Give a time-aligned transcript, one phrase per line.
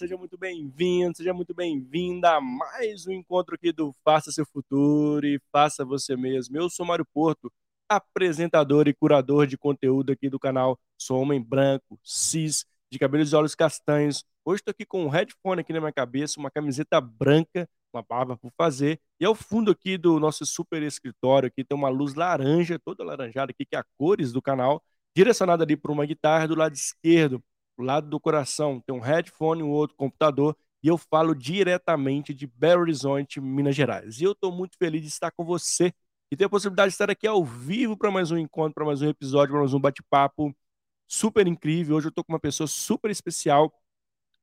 [0.00, 5.26] seja muito bem-vindo, seja muito bem-vinda a mais um encontro aqui do Faça Seu Futuro
[5.26, 6.56] e Faça Você Mesmo.
[6.56, 7.52] Eu sou Mário Porto,
[7.86, 10.78] apresentador e curador de conteúdo aqui do canal.
[10.96, 14.24] Sou homem branco, cis, de cabelos e olhos castanhos.
[14.42, 18.38] Hoje estou aqui com um headphone aqui na minha cabeça, uma camiseta branca, uma barba
[18.38, 18.98] por fazer.
[19.20, 23.50] E ao fundo aqui do nosso super escritório, aqui tem uma luz laranja, toda laranjada
[23.50, 24.82] aqui, que é a cores do canal,
[25.14, 27.44] direcionada ali para uma guitarra do lado esquerdo do
[27.82, 32.82] lado do coração tem um headphone, um outro computador, e eu falo diretamente de Belo
[32.82, 34.20] Horizonte, Minas Gerais.
[34.20, 35.92] E eu estou muito feliz de estar com você
[36.30, 39.02] e ter a possibilidade de estar aqui ao vivo para mais um encontro, para mais
[39.02, 40.54] um episódio, para mais um bate-papo
[41.08, 41.96] super incrível.
[41.96, 43.76] Hoje eu estou com uma pessoa super especial, que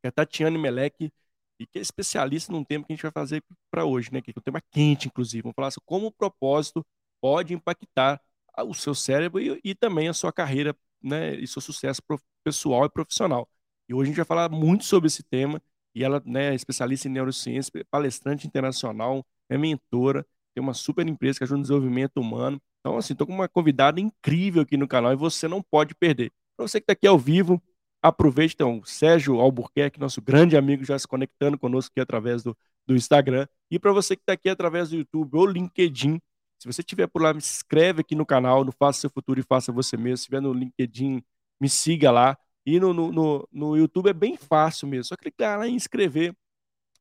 [0.05, 1.11] é a Tatiane Melek,
[1.59, 4.21] e que é especialista num tema que a gente vai fazer para hoje, né?
[4.21, 5.43] Que é um tema quente, inclusive.
[5.43, 6.85] Vamos falar sobre como o propósito
[7.21, 8.21] pode impactar
[8.65, 12.01] o seu cérebro e, e também a sua carreira né, e seu sucesso
[12.43, 13.47] pessoal e profissional.
[13.89, 15.61] E hoje a gente vai falar muito sobre esse tema.
[15.95, 20.23] E ela né, é especialista em neurociência, palestrante internacional, é mentora,
[20.53, 22.61] tem uma super empresa que ajuda no desenvolvimento humano.
[22.79, 26.31] Então, assim, estou com uma convidada incrível aqui no canal e você não pode perder.
[26.55, 27.61] Para você que está aqui ao vivo,
[28.01, 28.53] aproveite.
[28.55, 32.55] Então, Sérgio Albuquerque, nosso grande amigo, já se conectando conosco aqui através do,
[32.85, 33.47] do Instagram.
[33.69, 36.19] E para você que está aqui através do YouTube ou LinkedIn,
[36.59, 39.43] se você estiver por lá, me inscreve aqui no canal, no Faça Seu Futuro e
[39.43, 40.17] Faça Você Mesmo.
[40.17, 41.23] Se estiver no LinkedIn,
[41.59, 42.37] me siga lá.
[42.65, 45.05] E no, no, no, no YouTube é bem fácil mesmo.
[45.05, 46.35] Só clicar lá em inscrever,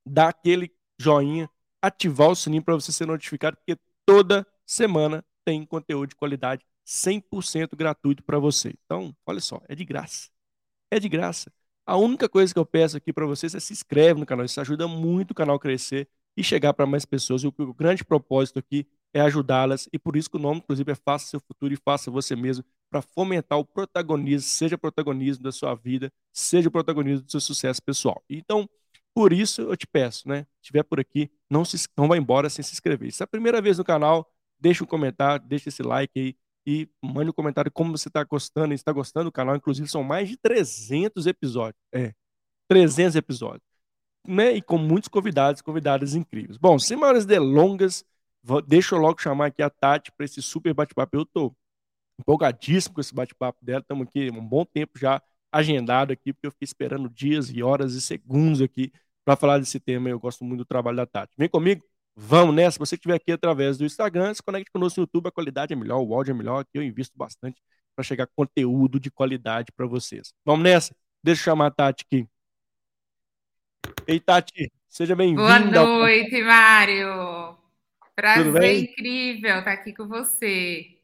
[0.05, 1.49] dar aquele joinha,
[1.83, 7.77] ativar o sininho para você ser notificado, porque toda semana tem conteúdo de qualidade 100%
[7.77, 8.75] gratuito para você.
[8.85, 10.29] Então, olha só, é de graça.
[10.91, 11.53] É de graça.
[11.85, 14.45] A única coisa que eu peço aqui para vocês é se inscreve no canal.
[14.45, 17.43] Isso ajuda muito o canal crescer e chegar para mais pessoas.
[17.43, 20.95] E o grande propósito aqui é ajudá-las, e por isso que o nome, inclusive, é
[20.95, 25.75] Faça Seu Futuro e Faça Você Mesmo, para fomentar o protagonismo, seja protagonismo da sua
[25.75, 28.23] vida, seja protagonismo do seu sucesso pessoal.
[28.29, 28.69] Então,
[29.15, 30.43] por isso eu te peço, né?
[30.43, 33.11] Se estiver por aqui, não, se, não vá embora sem se inscrever.
[33.11, 36.87] Se é a primeira vez no canal, deixa um comentário, deixa esse like aí e
[37.03, 39.57] mande um comentário como você está gostando, está gostando do canal.
[39.57, 41.81] Inclusive, são mais de 300 episódios.
[41.95, 42.13] É,
[42.69, 43.63] 300 episódios.
[44.29, 44.53] Né?
[44.53, 46.59] E com muitos convidados, convidadas incríveis.
[46.59, 48.05] Bom, sem maiores delongas,
[48.67, 51.17] Deixa eu logo chamar aqui a Tati para esse super bate-papo.
[51.17, 51.57] Eu estou
[52.19, 53.81] empolgadíssimo com esse bate-papo dela.
[53.81, 55.21] Estamos aqui um bom tempo já
[55.51, 58.93] agendado aqui, porque eu fiquei esperando dias e horas e segundos aqui
[59.25, 60.09] para falar desse tema.
[60.09, 61.33] Eu gosto muito do trabalho da Tati.
[61.37, 61.83] Vem comigo,
[62.15, 62.73] vamos nessa.
[62.73, 65.27] Se você estiver aqui através do Instagram, se conecte conosco no YouTube.
[65.27, 66.61] A qualidade é melhor, o áudio é melhor.
[66.61, 67.61] Aqui eu invisto bastante
[67.95, 70.33] para chegar conteúdo de qualidade para vocês.
[70.45, 70.95] Vamos nessa?
[71.23, 72.29] Deixa eu chamar a Tati aqui.
[74.07, 75.43] Ei, Tati, seja bem-vinda.
[75.43, 77.46] Boa noite, Mário.
[78.17, 80.97] Prazer incrível estar aqui com você.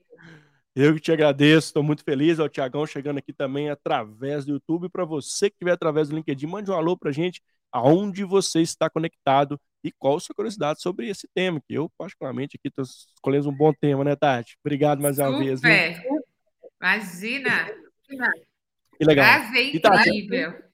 [0.75, 2.39] Eu que te agradeço, estou muito feliz.
[2.39, 4.89] É o Tiagão chegando aqui também através do YouTube.
[4.89, 8.62] Para você que estiver através do LinkedIn, mande um alô para a gente, aonde você
[8.62, 12.84] está conectado e qual a sua curiosidade sobre esse tema, que eu, particularmente, aqui estou
[12.84, 14.56] escolhendo um bom tema, né, Tati?
[14.65, 15.61] Obrigado mais uma vez.
[15.61, 15.71] Viu?
[16.81, 17.71] Imagina!
[18.97, 19.27] Que legal.
[19.27, 20.72] Prazer incrível.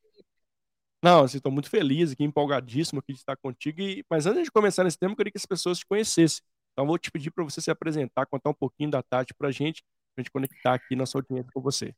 [1.02, 3.80] Não, assim, estou muito feliz aqui, empolgadíssimo aqui de estar contigo.
[3.80, 6.42] E, mas antes de começar nesse tema, eu queria que as pessoas te conhecessem.
[6.72, 9.52] Então, vou te pedir para você se apresentar, contar um pouquinho da Tati para a
[9.52, 9.82] gente,
[10.14, 11.94] para a gente conectar aqui nossa audiência com você.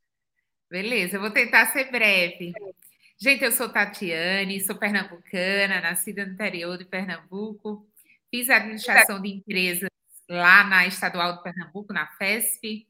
[0.71, 2.53] Beleza, eu vou tentar ser breve.
[3.19, 7.87] Gente, eu sou Tatiane, sou pernambucana, nascida no interior de Pernambuco.
[8.31, 9.91] Fiz administração de empresas
[10.29, 12.87] lá na Estadual de Pernambuco, na FESP.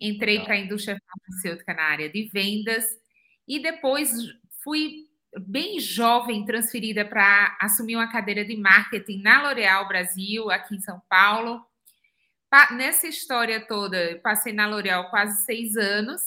[0.00, 2.84] Entrei para a indústria farmacêutica na área de vendas.
[3.46, 4.10] E depois
[4.64, 10.80] fui bem jovem, transferida para assumir uma cadeira de marketing na L'Oréal Brasil, aqui em
[10.80, 11.64] São Paulo.
[12.72, 16.22] Nessa história toda, passei na L'Oréal quase seis anos,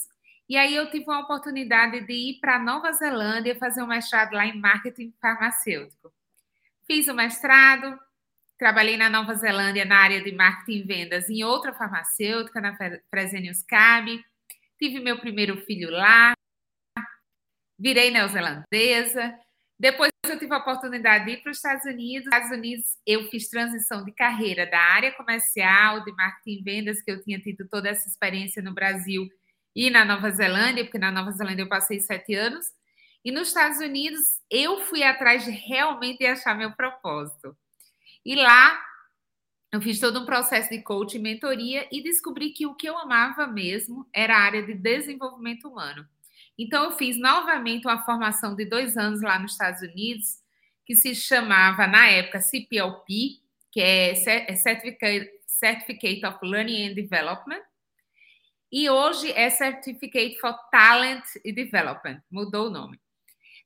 [0.48, 4.46] e aí eu tive uma oportunidade de ir para Nova Zelândia fazer um mestrado lá
[4.46, 6.12] em marketing farmacêutico.
[6.86, 7.98] Fiz o mestrado,
[8.58, 12.76] trabalhei na Nova Zelândia na área de marketing e vendas em outra farmacêutica, na
[13.10, 14.22] Fresenius Cabe.
[14.78, 16.34] Tive meu primeiro filho lá,
[17.78, 19.34] virei neozelandesa.
[19.78, 22.26] Depois eu tive a oportunidade de ir para os Estados Unidos.
[22.26, 27.02] Nos Estados Unidos eu fiz transição de carreira da área comercial, de marketing e vendas,
[27.02, 29.28] que eu tinha tido toda essa experiência no Brasil
[29.74, 32.66] e na Nova Zelândia, porque na Nova Zelândia eu passei sete anos.
[33.24, 34.20] E nos Estados Unidos
[34.50, 37.56] eu fui atrás de realmente achar meu propósito.
[38.24, 38.80] E lá
[39.72, 42.98] eu fiz todo um processo de coaching e mentoria e descobri que o que eu
[42.98, 46.06] amava mesmo era a área de desenvolvimento humano.
[46.58, 50.38] Então, eu fiz novamente uma formação de dois anos lá nos Estados Unidos,
[50.84, 53.40] que se chamava, na época, CPLP,
[53.70, 57.62] que é, é Certificate, of Learning and Development,
[58.70, 63.00] e hoje é Certificate for Talent and Development, mudou o nome.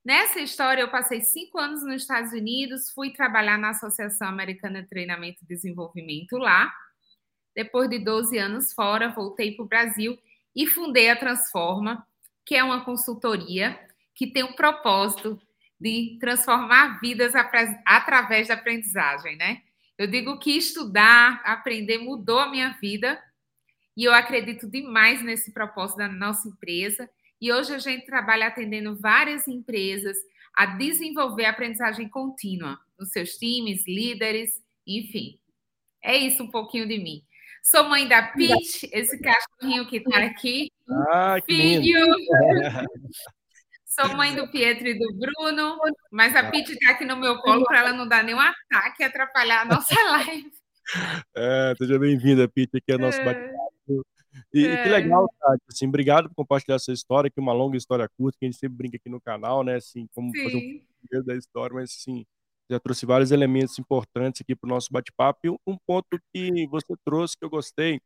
[0.04, 4.88] Nessa história, eu passei cinco anos nos Estados Unidos, fui trabalhar na Associação Americana de
[4.88, 6.72] Treinamento e Desenvolvimento lá.
[7.54, 10.16] Depois de 12 anos fora, voltei para o Brasil
[10.54, 12.06] e fundei a Transforma,
[12.46, 13.78] que é uma consultoria
[14.14, 15.38] que tem o propósito
[15.78, 17.34] de transformar vidas
[17.84, 19.62] através da aprendizagem, né?
[19.98, 23.20] Eu digo que estudar, aprender mudou a minha vida
[23.96, 27.10] e eu acredito demais nesse propósito da nossa empresa.
[27.40, 30.16] E hoje a gente trabalha atendendo várias empresas
[30.54, 35.38] a desenvolver a aprendizagem contínua nos seus times, líderes, enfim.
[36.02, 37.22] É isso um pouquinho de mim.
[37.68, 40.70] Sou mãe da Pete, esse cachorrinho que está aqui.
[40.88, 42.06] Ah, que filho.
[43.84, 45.76] Sou mãe do Pietro e do Bruno,
[46.12, 49.04] mas a Pete está aqui no meu colo para ela não dar nenhum ataque e
[49.04, 50.48] atrapalhar a nossa live.
[51.34, 53.24] É, seja bem-vinda, Pete, aqui é nosso é.
[53.24, 54.06] bate-papo.
[54.54, 54.82] E, é.
[54.84, 58.38] que legal, Tati, assim, obrigado por compartilhar essa história, que é uma longa história curta,
[58.38, 60.44] que a gente sempre brinca aqui no canal, né, assim, como Sim.
[60.44, 60.56] fazer
[61.20, 62.24] um da história, mas, assim,
[62.68, 66.94] já trouxe vários elementos importantes aqui para o nosso bate-papo, e um ponto que você
[67.04, 68.00] trouxe, que eu gostei,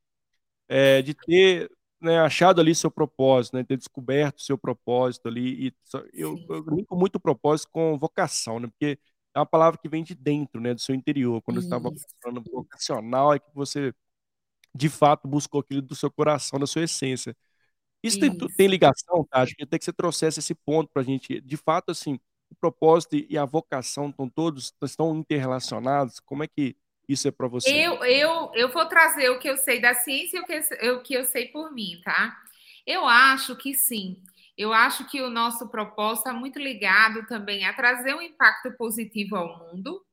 [0.68, 1.70] é de ter
[2.00, 5.68] né, achado ali seu propósito, né, ter descoberto seu propósito ali.
[5.68, 5.74] E
[6.14, 8.98] eu, eu linko muito propósito com vocação, né, porque
[9.34, 11.42] é uma palavra que vem de dentro, né, do seu interior.
[11.42, 11.90] Quando você estava
[12.22, 13.94] falando vocacional, é que você
[14.74, 17.36] de fato buscou aquilo do seu coração, da sua essência.
[18.02, 18.38] Isso, Isso.
[18.38, 19.42] Tem, tem, ligação, tá?
[19.42, 21.40] Acho que até que você trouxesse esse ponto para a gente.
[21.40, 22.18] De fato, assim,
[22.50, 26.20] o propósito e a vocação estão todos estão interrelacionados.
[26.20, 26.76] Como é que
[27.08, 27.70] isso é para você?
[27.70, 31.02] Eu, eu, eu vou trazer o que eu sei da ciência e o que, o
[31.02, 32.36] que eu sei por mim, tá?
[32.86, 34.22] Eu acho que sim.
[34.56, 39.36] Eu acho que o nosso propósito está muito ligado também a trazer um impacto positivo
[39.36, 40.04] ao mundo,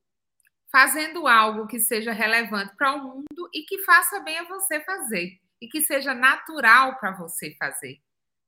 [0.71, 5.39] fazendo algo que seja relevante para o mundo e que faça bem a você fazer
[5.61, 7.99] e que seja natural para você fazer,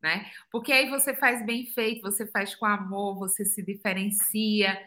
[0.02, 0.30] né?
[0.52, 4.80] Porque aí você faz bem feito, você faz com amor, você se diferencia.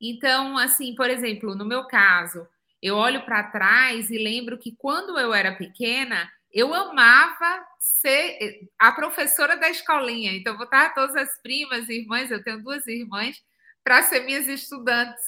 [0.00, 2.46] Então, assim, por exemplo, no meu caso,
[2.82, 8.60] eu olho para trás e lembro que quando eu era pequena, eu amava ser eh,
[8.78, 10.32] a professora da escolinha.
[10.32, 13.42] Então, botar todas as primas e irmãs, eu tenho duas irmãs,
[13.82, 15.22] para ser minhas estudantes.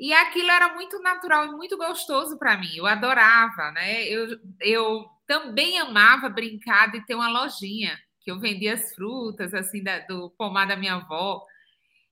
[0.00, 2.76] E aquilo era muito natural e muito gostoso para mim.
[2.76, 4.04] Eu adorava, né?
[4.04, 7.98] Eu, eu também amava brincar de ter uma lojinha,
[8.28, 11.46] que eu vendia as frutas, assim, da, do pomar da minha avó.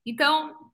[0.03, 0.71] Então,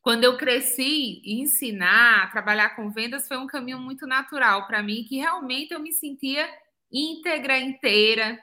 [0.00, 5.18] quando eu cresci, ensinar, trabalhar com vendas foi um caminho muito natural para mim, que
[5.18, 6.48] realmente eu me sentia
[6.90, 8.42] íntegra, inteira.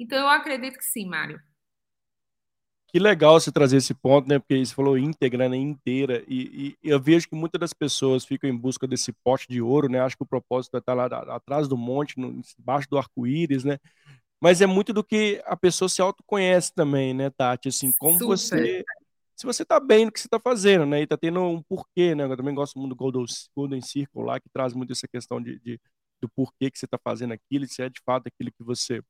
[0.00, 1.38] Então, eu acredito que sim, Mário.
[2.86, 4.38] Que legal você trazer esse ponto, né?
[4.38, 5.56] Porque você falou íntegra, né?
[5.58, 6.24] Inteira.
[6.26, 9.86] E, e, eu vejo que muitas das pessoas ficam em busca desse pote de ouro,
[9.86, 10.00] né?
[10.00, 13.78] Acho que o propósito é estar lá atrás do monte, no, embaixo do arco-íris, né?
[14.40, 17.68] Mas é muito do que a pessoa se autoconhece também, né, Tati?
[17.68, 18.26] Assim, como Super.
[18.26, 18.84] você
[19.36, 21.00] se você está bem no que você está fazendo, né?
[21.00, 22.24] E está tendo um porquê, né?
[22.24, 23.24] Eu também gosto muito do Golden,
[23.54, 25.80] Golden Circle lá, que traz muito essa questão de, de
[26.20, 29.02] do porquê que você está fazendo aquilo, se é de fato aquilo que você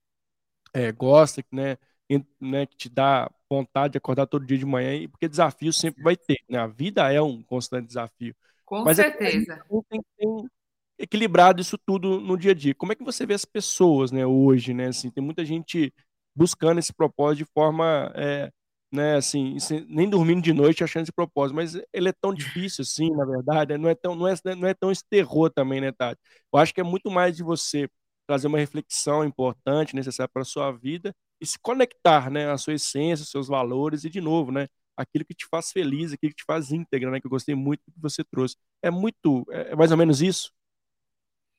[0.73, 1.77] é, gosta, né?
[2.09, 2.67] E, né?
[2.67, 6.39] Que te dá vontade de acordar todo dia de manhã, porque desafio sempre vai ter,
[6.49, 6.59] né?
[6.59, 8.35] A vida é um constante desafio.
[8.65, 9.63] Com Mas é certeza.
[9.71, 10.49] É, tem
[10.99, 12.75] equilibrado isso tudo no dia a dia.
[12.75, 14.89] Como é que você vê as pessoas, né, hoje, né?
[14.89, 15.93] Assim, tem muita gente
[16.35, 18.51] buscando esse propósito de forma é,
[18.93, 19.57] né, assim,
[19.89, 23.73] nem dormindo de noite achando esse propósito, mas ele é tão difícil assim, na verdade,
[23.73, 26.21] né, não é tão, não é, não é tão esse terror também, né, Tati?
[26.53, 27.89] Eu acho que é muito mais de você
[28.27, 32.75] trazer uma reflexão importante, necessária para a sua vida e se conectar, né, à sua
[32.75, 36.37] essência, aos seus valores e, de novo, né, aquilo que te faz feliz, aquilo que
[36.39, 38.57] te faz íntegra, né, que eu gostei muito do que você trouxe.
[38.83, 40.53] É muito, é, é mais ou menos isso?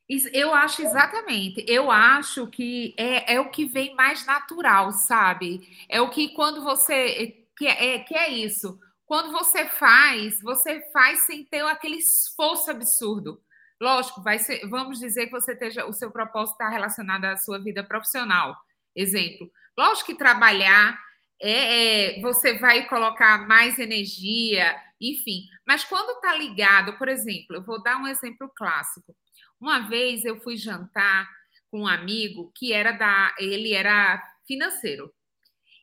[0.07, 1.65] Eu acho exatamente.
[1.67, 5.67] Eu acho que é, é o que vem mais natural, sabe?
[5.89, 7.43] É o que quando você.
[7.57, 8.79] Que é, que é isso.
[9.05, 13.41] Quando você faz, você faz sem ter aquele esforço absurdo.
[13.81, 17.59] Lógico, vai ser, vamos dizer que você esteja, o seu propósito está relacionado à sua
[17.59, 18.55] vida profissional.
[18.95, 19.49] Exemplo.
[19.77, 20.97] Lógico que trabalhar
[21.41, 25.47] é, é, você vai colocar mais energia, enfim.
[25.67, 29.15] Mas quando está ligado, por exemplo, eu vou dar um exemplo clássico.
[29.59, 31.29] Uma vez eu fui jantar
[31.69, 35.13] com um amigo que era da, ele era financeiro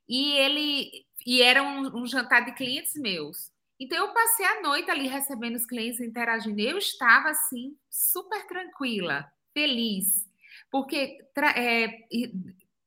[0.08, 3.50] e ele e era um, um jantar de clientes meus.
[3.78, 6.60] Então eu passei a noite ali recebendo os clientes, interagindo.
[6.60, 10.26] Eu estava assim super tranquila, feliz,
[10.70, 11.18] porque
[11.56, 11.88] é,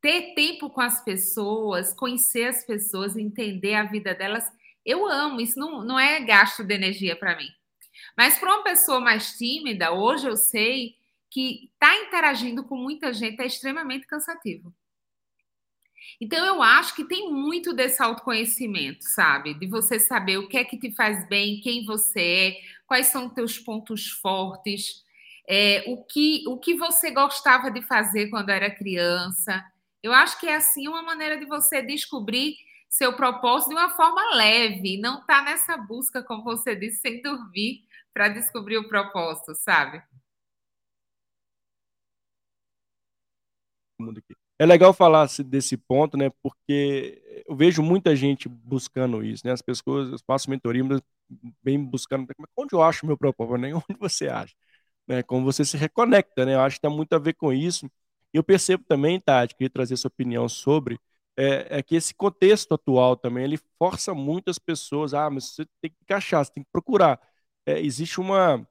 [0.01, 4.45] ter tempo com as pessoas, conhecer as pessoas, entender a vida delas,
[4.85, 5.41] eu amo.
[5.41, 7.49] Isso não, não é gasto de energia para mim.
[8.15, 10.95] Mas para uma pessoa mais tímida, hoje eu sei
[11.29, 14.73] que estar tá interagindo com muita gente é extremamente cansativo.
[16.21, 19.53] Então, eu acho que tem muito desse autoconhecimento, sabe?
[19.53, 23.27] De você saber o que é que te faz bem, quem você é, quais são
[23.27, 25.03] os teus pontos fortes,
[25.47, 29.63] é, o, que, o que você gostava de fazer quando era criança.
[30.01, 32.55] Eu acho que é assim uma maneira de você descobrir
[32.87, 37.83] seu propósito de uma forma leve, não tá nessa busca, como você disse, sem dormir
[38.15, 40.01] para descobrir o propósito, sabe?
[44.57, 46.29] É legal falar desse ponto, né?
[46.41, 49.51] Porque eu vejo muita gente buscando isso, né?
[49.53, 50.83] As pessoas, eu faço mentoria,
[51.63, 54.55] bem buscando, onde eu acho meu propósito, nem onde você acha,
[55.07, 55.23] né?
[55.23, 56.55] Como você se reconecta, né?
[56.55, 57.87] Eu acho que tem muito a ver com isso.
[58.33, 60.99] E eu percebo também, Tati, queria trazer sua opinião sobre,
[61.37, 65.91] é, é, que esse contexto atual também, ele força muitas pessoas, ah, mas você tem
[65.91, 67.19] que encaixar, você tem que procurar.
[67.65, 68.67] É, existe uma,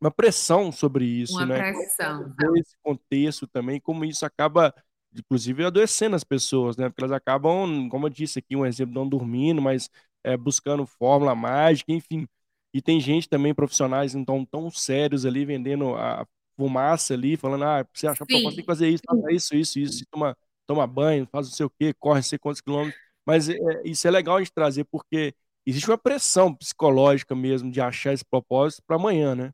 [0.00, 1.72] uma pressão sobre isso, uma né?
[1.72, 2.34] pressão.
[2.56, 4.74] Esse contexto também, como isso acaba
[5.16, 6.88] inclusive adoecendo as pessoas, né?
[6.88, 9.88] Porque elas acabam, como eu disse aqui, um exemplo, não dormindo, mas
[10.22, 12.26] é, buscando fórmula mágica, enfim.
[12.72, 16.26] E tem gente também, profissionais, então, tão sérios ali, vendendo a
[16.56, 20.04] fumaça ali, falando, ah, você acha que tem que fazer isso, faça isso, isso, isso,
[20.10, 20.36] toma,
[20.66, 23.00] toma banho, faz não sei o quê, corre sei quantos quilômetros.
[23.24, 25.34] Mas é, isso é legal a gente trazer, porque
[25.66, 29.52] existe uma pressão psicológica mesmo de achar esse propósito para amanhã, né?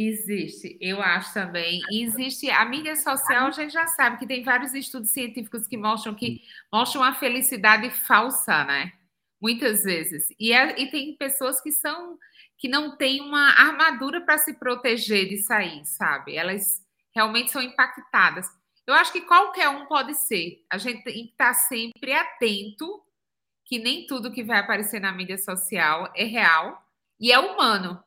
[0.00, 1.80] Existe, eu acho também.
[1.90, 5.76] E existe a mídia social, a gente já sabe que tem vários estudos científicos que
[5.76, 6.40] mostram que
[6.72, 8.92] mostram a felicidade falsa, né?
[9.40, 10.28] Muitas vezes.
[10.38, 12.16] E, é, e tem pessoas que são
[12.56, 16.36] que não têm uma armadura para se proteger de sair, sabe?
[16.36, 16.80] Elas
[17.14, 18.46] realmente são impactadas.
[18.86, 20.64] Eu acho que qualquer um pode ser.
[20.70, 23.02] A gente tem que estar sempre atento
[23.68, 26.82] que nem tudo que vai aparecer na mídia social é real
[27.20, 28.02] e é humano.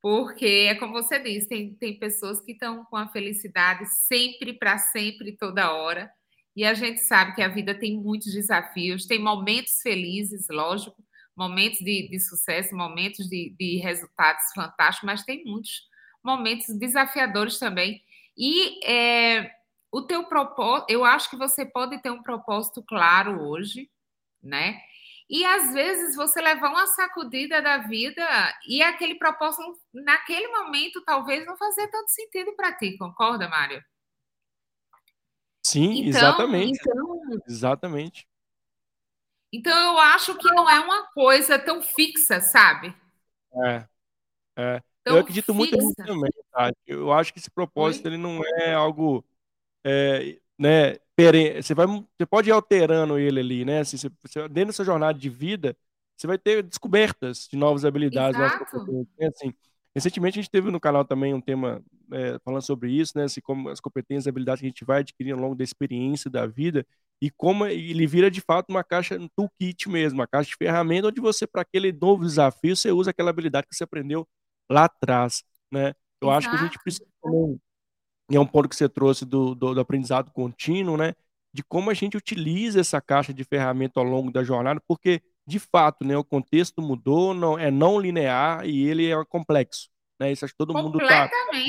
[0.00, 4.78] Porque é como você disse, tem, tem pessoas que estão com a felicidade sempre, para
[4.78, 6.10] sempre, toda hora.
[6.56, 11.04] E a gente sabe que a vida tem muitos desafios, tem momentos felizes, lógico,
[11.36, 15.82] momentos de, de sucesso, momentos de, de resultados fantásticos, mas tem muitos
[16.22, 18.02] momentos desafiadores também.
[18.38, 19.50] E é,
[19.92, 23.90] o teu propósito, eu acho que você pode ter um propósito claro hoje,
[24.42, 24.80] né?
[25.28, 28.26] E às vezes você levar uma sacudida da vida
[28.68, 29.62] e aquele propósito,
[29.92, 33.82] naquele momento, talvez não fazer tanto sentido para ti, concorda, Mário?
[35.64, 36.78] Sim, então, exatamente.
[36.78, 38.28] Então, exatamente.
[39.50, 42.94] Então eu acho que não é uma coisa tão fixa, sabe?
[43.54, 43.86] É.
[44.56, 44.82] é.
[45.06, 45.56] eu acredito fixa.
[45.56, 46.70] muito nisso também, tá?
[46.86, 49.24] Eu acho que esse propósito ele não é algo
[49.84, 53.80] é, né, você vai, você pode ir alterando ele ali, né?
[53.80, 55.76] Assim, você, você, dentro dessa jornada de vida,
[56.16, 58.58] você vai ter descobertas de novas habilidades, novas
[59.28, 59.54] assim,
[59.94, 63.24] recentemente a gente teve no canal também um tema é, falando sobre isso, né?
[63.24, 66.30] Assim, como as competências e habilidades que a gente vai adquirindo ao longo da experiência
[66.30, 66.84] da vida
[67.22, 71.08] e como ele vira de fato uma caixa um toolkit mesmo, uma caixa de ferramenta
[71.08, 74.26] onde você para aquele novo desafio você usa aquela habilidade que você aprendeu
[74.70, 75.94] lá atrás, né?
[76.20, 76.38] Eu Exato.
[76.38, 77.06] acho que a gente precisa
[78.30, 81.14] e é um ponto que você trouxe do, do, do, aprendizado contínuo, né?
[81.52, 85.58] De como a gente utiliza essa caixa de ferramenta ao longo da jornada, porque, de
[85.58, 89.88] fato, né, o contexto mudou, não, é não linear e ele é complexo.
[90.18, 90.32] Né?
[90.32, 91.68] Isso acho que todo mundo está mais,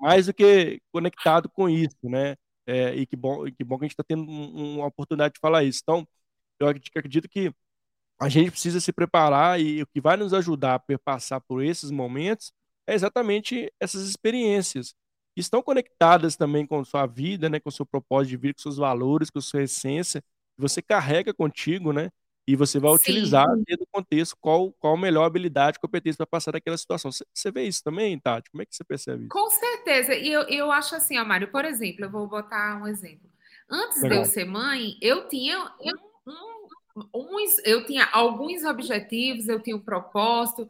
[0.00, 2.36] mais, do que conectado com isso, né?
[2.66, 5.40] É, e que bom, que bom que a gente está tendo um, uma oportunidade de
[5.40, 5.80] falar isso.
[5.82, 6.06] Então,
[6.58, 7.52] eu acredito que
[8.20, 11.90] a gente precisa se preparar e o que vai nos ajudar a passar por esses
[11.90, 12.52] momentos
[12.86, 14.94] é exatamente essas experiências
[15.36, 19.30] estão conectadas também com sua vida, né, com seu propósito de vida, com seus valores,
[19.30, 20.22] com sua essência,
[20.56, 22.10] você carrega contigo, né?
[22.46, 22.96] E você vai Sim.
[22.96, 27.10] utilizar dentro do contexto qual, qual a melhor habilidade, competência para passar daquela situação.
[27.12, 28.50] Você vê isso também, Tati?
[28.50, 29.28] Como é que você percebe isso?
[29.28, 30.14] Com certeza.
[30.14, 33.30] E eu, eu acho assim, ó, Mário, por exemplo, eu vou botar um exemplo.
[33.70, 34.22] Antes Legal.
[34.22, 35.92] de eu ser mãe, eu tinha um,
[37.14, 40.68] uns, eu tinha alguns objetivos, eu tinha um propósito,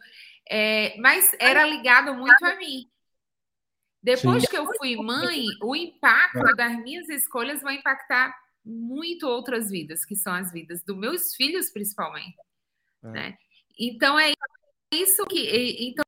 [0.49, 2.87] é, mas era ligado muito a mim.
[4.03, 4.49] Depois Sim.
[4.49, 6.55] que eu fui mãe, o impacto é.
[6.55, 11.71] das minhas escolhas vai impactar muito outras vidas, que são as vidas dos meus filhos,
[11.71, 12.37] principalmente.
[13.05, 13.09] É.
[13.09, 13.39] Né?
[13.79, 14.33] Então é
[14.93, 15.89] isso que.
[15.89, 16.05] Então,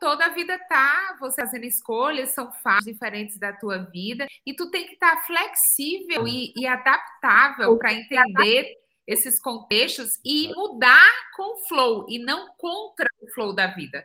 [0.00, 4.70] toda a vida tá você fazendo escolhas, são fases diferentes da tua vida, e tu
[4.70, 8.76] tem que estar tá flexível e, e adaptável para entender
[9.06, 14.04] esses contextos e mudar com o flow e não contra o flow da vida,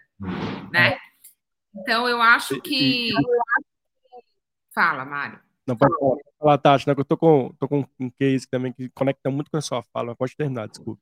[0.71, 0.97] né?
[1.79, 1.81] É.
[1.81, 3.11] Então, eu acho que.
[4.73, 5.39] Fala, Mário.
[5.67, 5.93] Não, pode
[6.39, 6.95] falar, Tati, né?
[6.97, 10.07] Eu tô com, tô com um case também que conecta muito com a sua fala,
[10.07, 11.01] mas pode terminar, desculpa.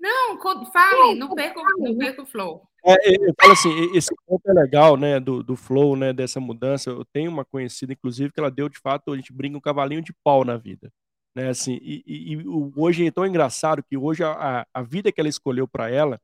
[0.00, 0.38] Não,
[0.72, 2.68] fale, não perca, não perca o flow.
[2.84, 6.90] É, eu falo assim, esse ponto é legal, né, do, do flow, né, dessa mudança.
[6.90, 10.02] Eu tenho uma conhecida, inclusive, que ela deu, de fato, a gente brinca um cavalinho
[10.02, 10.92] de pau na vida.
[11.34, 11.48] né?
[11.48, 12.44] Assim, e, e, e
[12.76, 16.20] hoje é tão engraçado que hoje a, a vida que ela escolheu para ela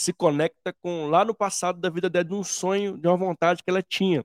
[0.00, 3.62] se conecta com lá no passado da vida dela, de um sonho, de uma vontade
[3.62, 4.24] que ela tinha.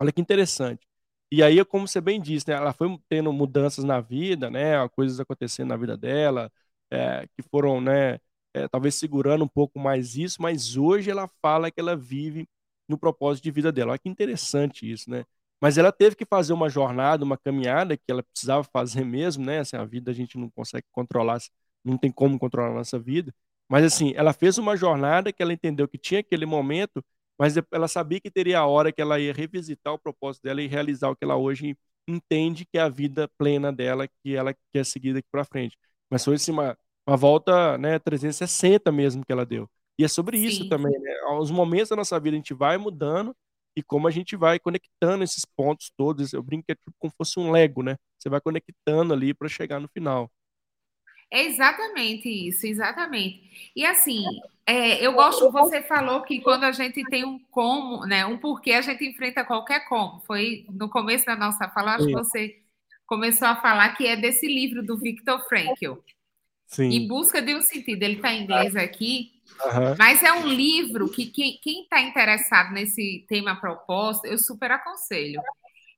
[0.00, 0.86] Olha que interessante.
[1.30, 5.20] E aí, como você bem disse, né, ela foi tendo mudanças na vida, né, coisas
[5.20, 6.50] acontecendo na vida dela,
[6.90, 8.18] é, que foram, né,
[8.54, 12.48] é, talvez segurando um pouco mais isso, mas hoje ela fala que ela vive
[12.88, 13.90] no propósito de vida dela.
[13.92, 15.24] Olha que interessante isso, né?
[15.60, 19.58] Mas ela teve que fazer uma jornada, uma caminhada que ela precisava fazer mesmo, né?
[19.60, 21.38] Assim, a vida a gente não consegue controlar,
[21.84, 23.34] não tem como controlar a nossa vida.
[23.68, 27.04] Mas assim, ela fez uma jornada que ela entendeu que tinha aquele momento,
[27.38, 30.66] mas ela sabia que teria a hora que ela ia revisitar o propósito dela e
[30.66, 31.76] realizar o que ela hoje
[32.08, 35.76] entende que é a vida plena dela, que ela quer seguir daqui para frente.
[36.10, 39.68] Mas foi assim, uma, uma volta né, 360 mesmo que ela deu.
[39.98, 40.46] E é sobre Sim.
[40.46, 41.12] isso também, né?
[41.26, 43.34] Aos momentos da nossa vida a gente vai mudando
[43.76, 46.32] e como a gente vai conectando esses pontos todos.
[46.32, 47.96] Eu brinco que é tipo como fosse um Lego, né?
[48.18, 50.30] Você vai conectando ali para chegar no final.
[51.30, 53.70] É exatamente isso, exatamente.
[53.76, 54.24] E assim,
[54.66, 58.72] é, eu gosto, você falou que quando a gente tem um como, né, um porquê,
[58.72, 60.20] a gente enfrenta qualquer como.
[60.20, 62.10] Foi no começo da nossa fala, acho Sim.
[62.10, 62.62] que você
[63.06, 65.94] começou a falar que é desse livro do Viktor Frankl.
[66.66, 66.90] Sim.
[66.90, 68.02] Em busca de um sentido.
[68.02, 69.32] Ele está em inglês aqui,
[69.64, 69.96] uhum.
[69.98, 75.40] mas é um livro que quem está interessado nesse tema proposto, eu super aconselho.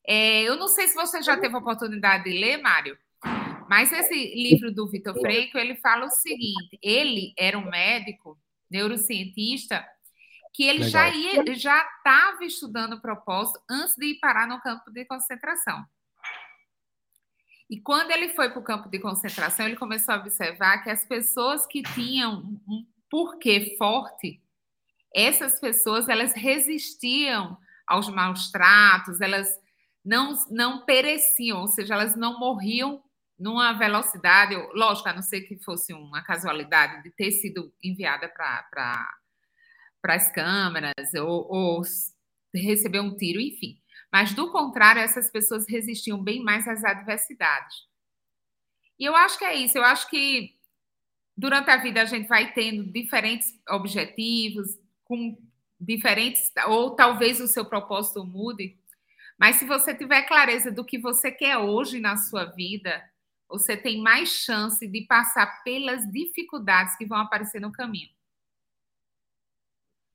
[0.07, 2.97] É, eu não sei se você já teve a oportunidade de ler, Mário.
[3.71, 8.37] Mas esse livro do Vitor Freire, ele fala o seguinte: ele era um médico,
[8.69, 9.87] neurocientista,
[10.53, 10.91] que ele Legal.
[10.91, 15.85] já ia, já estava estudando o propósito antes de ir parar no campo de concentração.
[17.71, 21.05] E quando ele foi para o campo de concentração, ele começou a observar que as
[21.07, 24.43] pessoas que tinham um porquê forte,
[25.15, 27.57] essas pessoas elas resistiam
[27.87, 29.49] aos maus tratos, elas
[30.05, 33.01] não, não pereciam, ou seja, elas não morriam
[33.41, 39.09] numa velocidade, lógico, a não ser que fosse uma casualidade de ter sido enviada para
[40.05, 41.83] as câmeras ou, ou
[42.55, 43.81] receber um tiro, enfim.
[44.13, 47.89] Mas, do contrário, essas pessoas resistiam bem mais às adversidades.
[48.99, 49.79] E eu acho que é isso.
[49.79, 50.55] Eu acho que
[51.35, 55.39] durante a vida a gente vai tendo diferentes objetivos, com
[55.81, 58.77] diferentes, ou talvez o seu propósito mude.
[59.39, 63.03] Mas se você tiver clareza do que você quer hoje na sua vida,
[63.51, 68.09] você tem mais chance de passar pelas dificuldades que vão aparecer no caminho.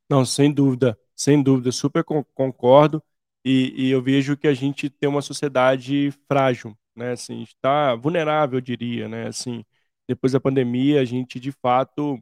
[0.10, 3.04] Não, sem dúvida, sem dúvida, super concordo.
[3.44, 7.12] E, e eu vejo que a gente tem uma sociedade frágil, né?
[7.14, 9.28] Assim, está vulnerável, eu diria, né?
[9.28, 9.64] Assim,
[10.08, 12.22] depois da pandemia, a gente de fato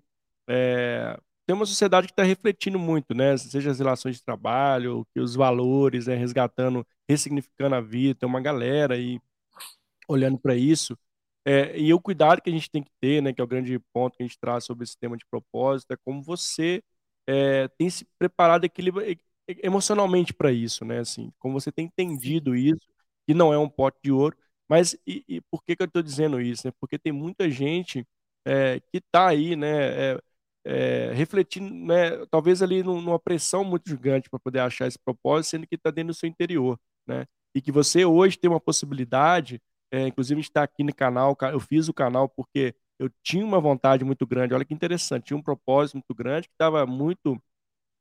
[0.49, 3.37] é, tem uma sociedade que está refletindo muito, né?
[3.37, 6.15] Seja as relações de trabalho, que os valores, né?
[6.15, 9.19] resgatando, ressignificando a vida, tem uma galera aí
[10.07, 10.97] olhando para isso.
[11.45, 13.77] É, e o cuidado que a gente tem que ter, né, que é o grande
[13.93, 16.81] ponto que a gente traz sobre esse tema de propósito, é como você
[17.27, 18.65] é, tem se preparado
[19.61, 20.99] emocionalmente para isso, né?
[20.99, 22.87] Assim, como você tem entendido isso,
[23.27, 24.37] que não é um pote de ouro.
[24.69, 26.67] Mas e, e por que, que eu estou dizendo isso?
[26.67, 26.73] Né?
[26.79, 28.05] Porque tem muita gente
[28.45, 30.13] é, que está aí, né?
[30.13, 30.19] É,
[30.65, 35.67] é, refletindo, né, talvez ali numa pressão muito gigante para poder achar esse propósito, sendo
[35.67, 37.25] que está dentro do seu interior, né?
[37.53, 39.61] E que você hoje tem uma possibilidade
[39.93, 41.37] é, inclusive, está aqui no canal.
[41.51, 44.53] Eu fiz o canal porque eu tinha uma vontade muito grande.
[44.55, 47.41] Olha que interessante, tinha um propósito muito grande que estava muito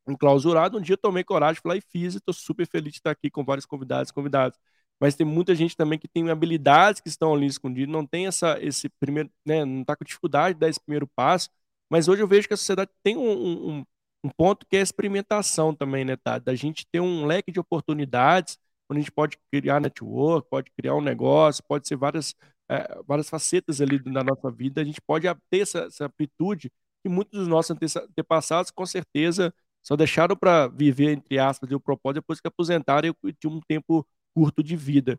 [0.08, 0.78] enclausurado.
[0.78, 3.30] Um dia eu tomei coragem, fui lá e fiz, estou super feliz de estar aqui
[3.30, 4.58] com vários convidados convidadas.
[5.00, 8.58] Mas tem muita gente também que tem habilidades que estão ali escondidas, não tem essa,
[8.62, 11.50] esse primeiro, né, não está com dificuldade de dar esse primeiro passo.
[11.90, 13.86] Mas hoje eu vejo que a sociedade tem um, um,
[14.24, 16.38] um ponto que é a experimentação também, né, tá?
[16.38, 18.58] Da gente ter um leque de oportunidades
[18.92, 22.34] onde a gente pode criar network, pode criar um negócio, pode ser várias,
[22.68, 26.70] é, várias facetas ali na nossa vida, a gente pode ter essa, essa amplitude
[27.02, 29.52] que muitos dos nossos antepassados, com certeza,
[29.82, 34.06] só deixaram para viver, entre aspas, o propósito depois que aposentaram e tinham um tempo
[34.32, 35.18] curto de vida.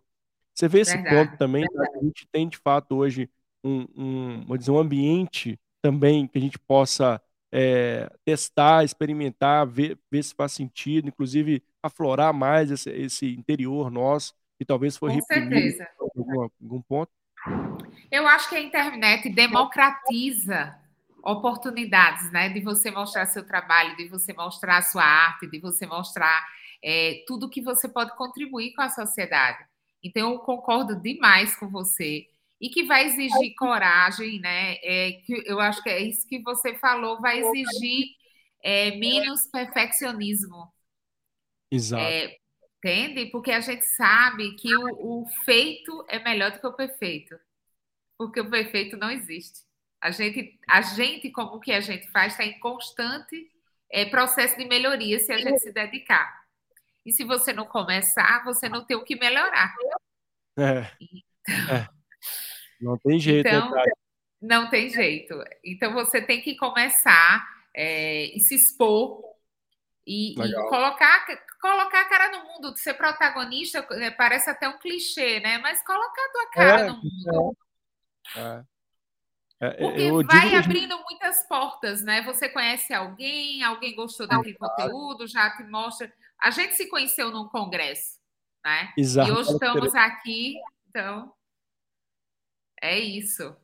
[0.53, 1.83] Você vê esse verdade, ponto também, tá?
[1.95, 3.29] a gente tem de fato hoje
[3.63, 9.97] um, um, vou dizer, um ambiente também que a gente possa é, testar, experimentar, ver,
[10.11, 15.15] ver se faz sentido, inclusive aflorar mais esse, esse interior nosso, que talvez foi Com
[15.17, 15.83] reprimido certeza.
[15.83, 17.11] em algum, algum ponto?
[18.09, 20.79] Eu acho que a internet democratiza
[21.23, 22.49] oportunidades, né?
[22.49, 26.45] De você mostrar seu trabalho, de você mostrar sua arte, de você mostrar
[26.83, 29.65] é, tudo que você pode contribuir com a sociedade.
[30.03, 32.27] Então, eu concordo demais com você
[32.59, 34.75] e que vai exigir coragem, né?
[34.83, 38.07] É, que eu acho que é isso que você falou, vai exigir
[38.61, 40.71] é, menos perfeccionismo.
[41.73, 42.03] Exato.
[42.03, 42.37] É,
[42.77, 43.25] entende?
[43.27, 47.35] Porque a gente sabe que o, o, feito é melhor do que o perfeito.
[48.17, 49.61] porque o perfeito não existe.
[49.99, 53.49] A gente, a gente como que a gente faz, está em constante
[53.89, 56.43] é, processo de melhoria se a gente se dedicar.
[57.05, 59.73] E se você não começar, você não tem o que melhorar.
[60.57, 60.91] É.
[61.01, 61.89] Então, é.
[62.79, 63.83] Não tem jeito, então, né,
[64.41, 65.33] Não tem jeito.
[65.63, 69.32] Então você tem que começar é, e se expor
[70.05, 71.25] e, e, colocar,
[71.61, 75.57] colocar a cara no mundo, ser protagonista, né, parece até um clichê, né?
[75.59, 77.57] Mas colocar a tua cara é, no mundo.
[78.35, 78.63] É.
[79.61, 82.21] É, Porque vai abrindo muitas portas, né?
[82.23, 86.11] Você conhece alguém, alguém gostou daquele conteúdo, já te mostra.
[86.41, 88.19] A gente se conheceu num congresso,
[88.65, 88.91] né?
[88.97, 89.29] Exato.
[89.29, 90.55] E hoje estamos aqui,
[90.89, 91.33] então
[92.81, 93.55] é isso.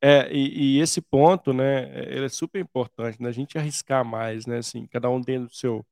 [0.00, 4.46] É, e, e, esse ponto, né, ele é super importante, né, a gente arriscar mais,
[4.46, 5.84] né, assim, cada um dentro do seu,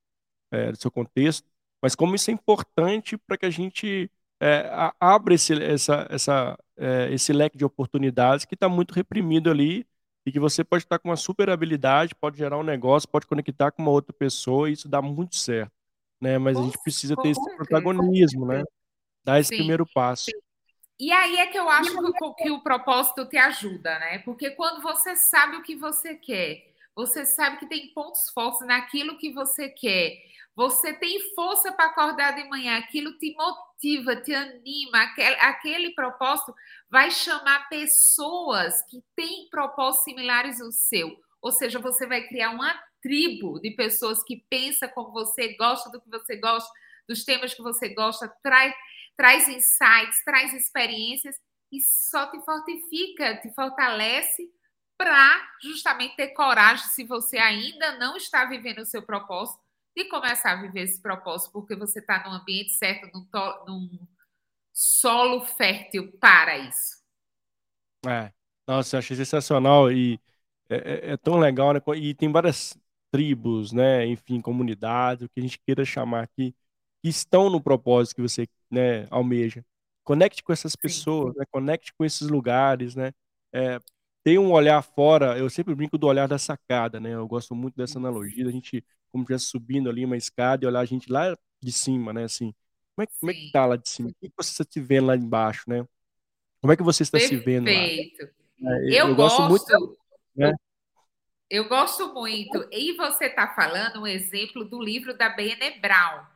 [0.51, 1.49] é, do seu contexto,
[1.83, 4.09] mas como isso é importante para que a gente
[4.40, 9.85] é, abra esse, essa, essa, é, esse leque de oportunidades que está muito reprimido ali
[10.25, 13.73] e que você pode estar com uma super habilidade, pode gerar um negócio, pode conectar
[13.73, 15.73] com uma outra pessoa e isso dá muito certo,
[16.21, 18.62] né, mas a gente precisa ter esse protagonismo, né,
[19.25, 19.57] dar esse Sim.
[19.57, 20.31] primeiro passo.
[20.99, 24.19] E aí é que eu acho que, que o propósito te ajuda, né?
[24.21, 29.19] Porque quando você sabe o que você quer, você sabe que tem pontos fortes naquilo
[29.19, 30.17] que você quer,
[30.55, 36.55] você tem força para acordar de manhã, aquilo te motiva, te anima, aquele, aquele propósito
[36.89, 41.15] vai chamar pessoas que têm propósitos similares ao seu.
[41.43, 46.01] Ou seja, você vai criar uma tribo de pessoas que pensa como você, gosta do
[46.01, 46.73] que você gosta,
[47.07, 48.75] dos temas que você gosta, traz
[49.17, 51.37] traz insights, traz experiências
[51.73, 54.51] e só te fortifica, te fortalece
[54.97, 59.61] para justamente ter coragem, se você ainda não está vivendo o seu propósito,
[59.95, 64.07] de começar a viver esse propósito, porque você está no ambiente certo, num, to, num
[64.73, 67.03] solo fértil para isso.
[68.07, 68.31] É,
[68.67, 70.21] nossa, eu achei sensacional e
[70.69, 71.81] é, é, é, tão legal, né?
[71.97, 72.77] E tem várias
[73.11, 74.07] tribos, né?
[74.07, 76.55] Enfim, comunidades, o que a gente queira chamar aqui,
[77.03, 79.65] que estão no propósito que você né, almeja.
[80.05, 81.45] Conecte com essas pessoas, né?
[81.51, 83.13] conecte com esses lugares, né?
[83.53, 83.81] É,
[84.23, 87.15] tem um olhar fora, eu sempre brinco do olhar da sacada, né?
[87.15, 90.81] Eu gosto muito dessa analogia, a gente como estivesse subindo ali uma escada e olhar
[90.81, 92.25] a gente lá de cima, né?
[92.25, 92.53] Assim,
[92.95, 94.11] como é, como é que tá lá de cima?
[94.11, 95.87] O que você está te vendo lá embaixo, né?
[96.61, 97.41] Como é que você está Perfeito.
[97.41, 97.71] se vendo lá?
[97.71, 99.99] É, eu, eu, gosto, gosto muito,
[100.35, 100.53] né?
[101.49, 102.69] Eu gosto muito.
[102.73, 106.17] E você está falando um exemplo do livro da Bene Brown.
[106.17, 106.27] Não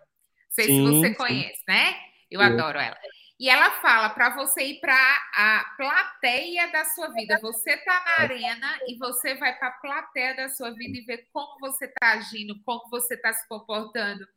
[0.50, 1.14] sei sim, se você sim.
[1.14, 2.09] conhece, né?
[2.30, 2.46] Eu é.
[2.46, 2.96] adoro ela.
[3.40, 4.94] E ela fala para você ir para
[5.34, 7.38] a plateia da sua vida.
[7.40, 11.26] Você está na arena e você vai para a plateia da sua vida e ver
[11.32, 14.28] como você está agindo, como você está se comportando,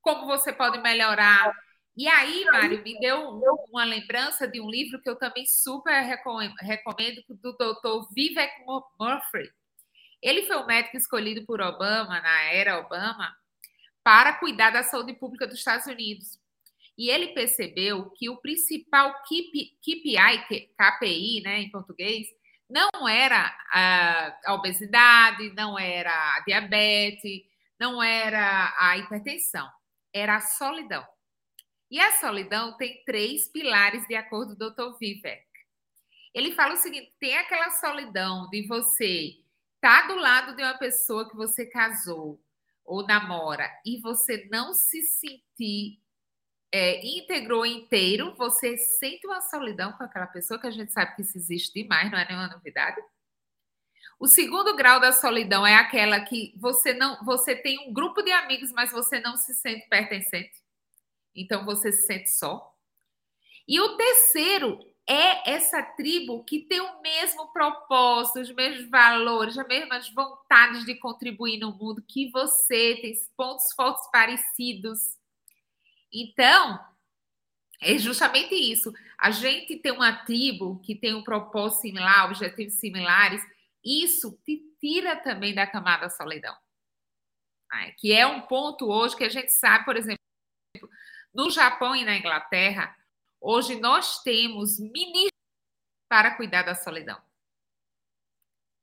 [0.00, 1.52] como você pode melhorar.
[1.96, 7.20] E aí, Mário, me deu uma lembrança de um livro que eu também super recomendo,
[7.28, 9.52] do doutor Vivek Murphy.
[10.22, 13.36] Ele foi o médico escolhido por Obama, na era Obama,
[14.04, 16.40] para cuidar da saúde pública dos Estados Unidos.
[16.96, 22.26] E ele percebeu que o principal KPI, KPI né, em português,
[22.68, 23.54] não era
[24.44, 27.42] a obesidade, não era a diabetes,
[27.78, 29.68] não era a hipertensão,
[30.12, 31.06] era a solidão.
[31.90, 34.98] E a solidão tem três pilares, de acordo com o Dr.
[34.98, 35.44] Vivek.
[36.34, 39.36] Ele fala o seguinte: tem aquela solidão de você
[39.74, 42.40] estar tá do lado de uma pessoa que você casou
[42.84, 46.01] ou namora e você não se sentir
[46.72, 51.22] é, íntegro inteiro, você sente uma solidão com aquela pessoa, que a gente sabe que
[51.22, 53.00] isso existe demais, não é nenhuma novidade.
[54.18, 58.32] O segundo grau da solidão é aquela que você não, você tem um grupo de
[58.32, 60.62] amigos, mas você não se sente pertencente.
[61.34, 62.72] Então você se sente só.
[63.66, 69.66] E o terceiro é essa tribo que tem o mesmo propósito, os mesmos valores, as
[69.66, 75.20] mesmas vontades de contribuir no mundo que você, tem pontos fortes parecidos.
[76.12, 76.78] Então,
[77.80, 78.92] é justamente isso.
[79.18, 83.42] A gente tem uma tribo que tem um propósito similar, objetivos similares,
[83.84, 86.56] isso te tira também da camada solidão.
[87.72, 87.92] Né?
[87.98, 90.18] Que é um ponto hoje que a gente sabe, por exemplo,
[91.34, 92.94] no Japão e na Inglaterra,
[93.40, 95.32] hoje nós temos ministros
[96.08, 97.20] para cuidar da solidão.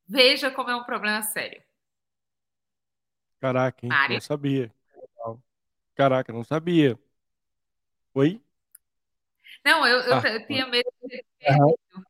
[0.08, 1.62] Veja como é um problema sério.
[3.40, 3.92] Caraca, hein?
[4.10, 4.74] Não sabia.
[5.96, 7.00] Caraca, não sabia.
[8.14, 8.42] Oi?
[9.66, 12.04] Não, eu, eu, ah, eu tinha medo de uhum.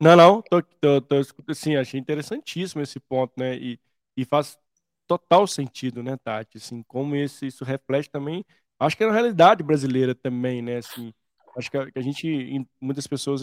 [0.00, 1.16] Não, não, tô, tô, tô,
[1.48, 3.56] assim, achei interessantíssimo esse ponto, né?
[3.56, 3.78] E,
[4.16, 4.58] e faz
[5.06, 6.58] total sentido, né, Tati?
[6.58, 8.44] Assim, como esse, isso reflete também,
[8.80, 10.78] acho que é na realidade brasileira também, né?
[10.78, 11.14] Assim,
[11.56, 13.42] acho que a, que a gente, muitas pessoas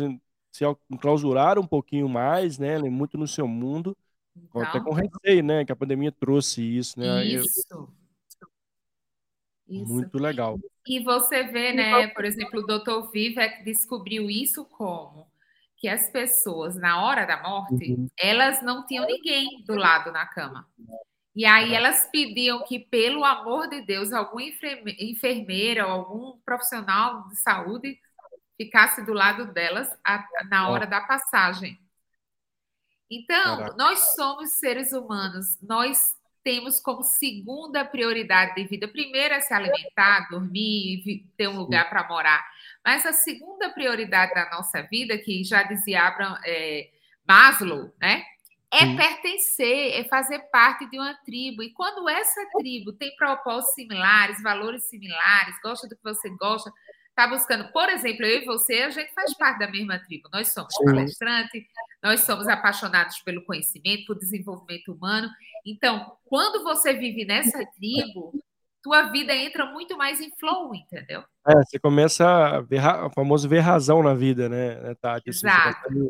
[0.51, 2.77] se enclausuraram um pouquinho mais, né?
[2.77, 3.95] Muito no seu mundo.
[4.35, 5.63] Então, até com receio, né?
[5.63, 7.23] Que a pandemia trouxe isso, né?
[7.25, 7.65] Isso.
[7.71, 7.98] Eu...
[9.69, 9.93] Isso.
[9.93, 10.60] Muito legal.
[10.88, 12.08] E você vê, né?
[12.08, 13.12] Por exemplo, o Dr.
[13.12, 15.27] Vivek descobriu isso como
[15.77, 18.10] que as pessoas, na hora da morte, uhum.
[18.17, 20.67] elas não tinham ninguém do lado na cama.
[21.34, 27.38] E aí elas pediam que, pelo amor de Deus, algum enfermeira ou algum profissional de
[27.38, 27.97] saúde
[28.58, 29.88] ficasse do lado delas
[30.49, 31.79] na hora da passagem.
[33.10, 33.75] Então, Caraca.
[33.77, 36.13] nós somos seres humanos, nós
[36.49, 38.88] temos como segunda prioridade de vida.
[38.88, 42.43] Primeiro é se alimentar, dormir, ter um lugar para morar.
[42.83, 46.89] Mas a segunda prioridade da nossa vida, que já dizia Abraham, é,
[47.27, 48.23] Maslow, né?
[48.71, 48.95] É Sim.
[48.95, 51.62] pertencer, é fazer parte de uma tribo.
[51.62, 56.73] E quando essa tribo tem propósitos similares, valores similares, gosta do que você gosta,
[57.09, 57.71] está buscando.
[57.71, 60.29] Por exemplo, eu e você, a gente faz parte da mesma tribo.
[60.33, 61.63] Nós somos palestrantes,
[62.01, 65.29] nós somos apaixonados pelo conhecimento, pelo desenvolvimento humano.
[65.65, 68.34] Então, quando você vive nessa tribo,
[68.82, 71.24] tua vida entra muito mais em flow, entendeu?
[71.48, 75.30] É, você começa a ver, o famoso ver razão na vida, né, né Tati?
[75.30, 75.89] Assim, Exato.
[75.89, 76.10] Você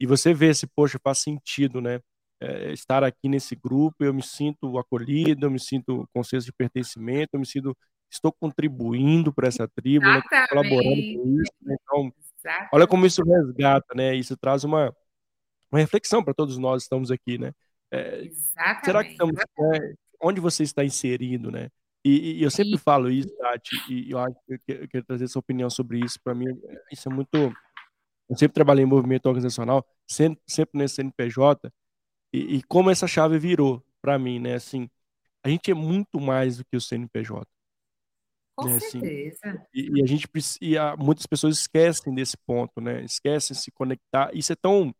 [0.00, 2.00] e você vê se, poxa, faz sentido, né?
[2.40, 6.52] É, estar aqui nesse grupo, eu me sinto acolhido, eu me sinto com senso de
[6.54, 7.76] pertencimento, eu me sinto
[8.10, 11.52] estou contribuindo para essa tribo, né, colaborando com isso.
[11.60, 11.76] Né?
[11.82, 12.70] Então, Exatamente.
[12.72, 14.14] olha como isso resgata, né?
[14.14, 14.92] Isso traz uma,
[15.70, 17.52] uma reflexão para todos nós que estamos aqui, né?
[17.92, 18.28] É,
[18.84, 21.68] será que estamos, né, onde você está inserido, né?
[22.04, 25.40] E, e eu sempre falo isso, Tati, e eu acho que eu quero trazer sua
[25.40, 26.18] opinião sobre isso.
[26.22, 26.46] Para mim,
[26.90, 27.34] isso é muito.
[27.34, 31.70] Eu sempre trabalhei em movimento organizacional, sempre, sempre nesse CNPJ,
[32.32, 34.54] e, e como essa chave virou para mim, né?
[34.54, 34.88] Assim,
[35.44, 37.46] a gente é muito mais do que o CNPJ.
[38.56, 39.66] Com né, assim, certeza.
[39.74, 40.28] E, e, a gente
[40.60, 43.04] e a, muitas pessoas esquecem desse ponto, né?
[43.04, 44.30] Esquecem de se conectar.
[44.34, 44.94] Isso é tão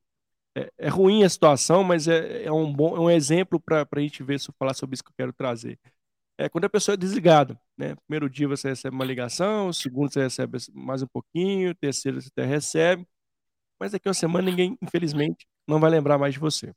[0.56, 4.00] é, é ruim a situação, mas é, é um bom é um exemplo para a
[4.00, 5.78] gente ver se eu falar sobre isso que eu quero trazer.
[6.38, 7.94] É quando a pessoa é desligada, né?
[8.06, 12.44] Primeiro dia você recebe uma ligação, segundo você recebe mais um pouquinho, terceiro você até
[12.46, 13.06] recebe,
[13.80, 16.74] mas daqui a uma semana ninguém, infelizmente, não vai lembrar mais de você,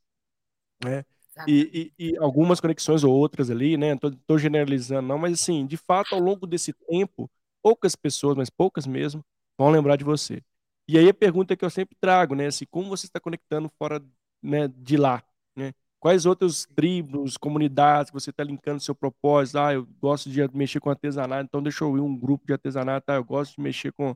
[0.84, 1.04] né?
[1.48, 3.96] E, e, e, algumas conexões ou outras ali, né?
[4.26, 7.28] Tô generalizando, não, mas assim, de fato, ao longo desse tempo,
[7.62, 9.24] poucas pessoas, mas poucas mesmo,
[9.58, 10.42] vão lembrar de você.
[10.86, 12.46] E aí a pergunta que eu sempre trago, né?
[12.46, 14.02] Assim, como você está conectando fora
[14.42, 15.22] né, de lá,
[15.56, 15.72] né?
[15.98, 19.58] Quais outros tribos, comunidades que você está linkando seu propósito?
[19.58, 23.10] Ah, eu gosto de mexer com artesanato, então deixa eu ir um grupo de artesanato.
[23.10, 24.14] Ah, eu gosto de mexer com,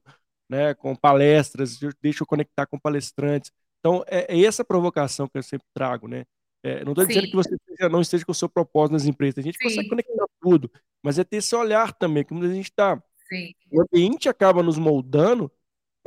[0.51, 3.51] né, com palestras, deixa eu conectar com palestrantes.
[3.81, 6.25] Então, é, é essa provocação que eu sempre trago, né?
[6.63, 7.57] É, não estou dizendo que você
[7.91, 9.39] não esteja com o seu propósito nas empresas.
[9.39, 9.65] A gente Sim.
[9.65, 10.71] consegue conectar tudo,
[11.03, 13.03] mas é ter esse olhar também, que a gente está.
[13.71, 15.51] O ambiente acaba nos moldando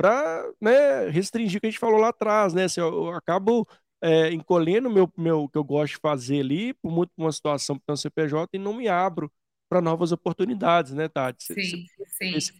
[0.02, 2.64] para né, restringir o que a gente falou lá atrás, né?
[2.64, 3.66] Assim, eu, eu acabo
[4.02, 7.78] é, encolhendo o meu, meu, que eu gosto de fazer ali, por muito uma situação
[7.78, 9.32] para o CPJ, e não me abro
[9.68, 11.54] para novas oportunidades, né, Tati?
[11.54, 12.34] Sim, sim.
[12.34, 12.52] Esse,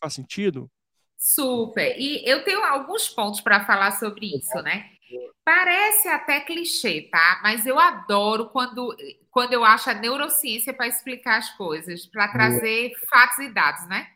[0.00, 0.70] faz sentido?
[1.16, 1.98] Super.
[1.98, 4.90] E eu tenho alguns pontos para falar sobre isso, né?
[5.44, 7.40] Parece até clichê, tá?
[7.42, 8.94] Mas eu adoro quando,
[9.30, 14.06] quando eu acho a neurociência para explicar as coisas, para trazer fatos e dados, né?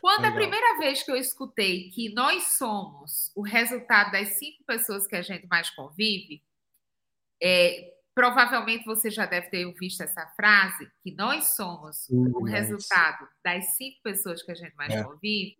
[0.00, 0.32] Quando Legal.
[0.32, 5.16] a primeira vez que eu escutei que nós somos o resultado das cinco pessoas que
[5.16, 6.42] a gente mais convive,
[7.42, 13.76] é, provavelmente você já deve ter visto essa frase, que nós somos o resultado das
[13.76, 15.04] cinco pessoas que a gente mais é.
[15.04, 15.56] convive.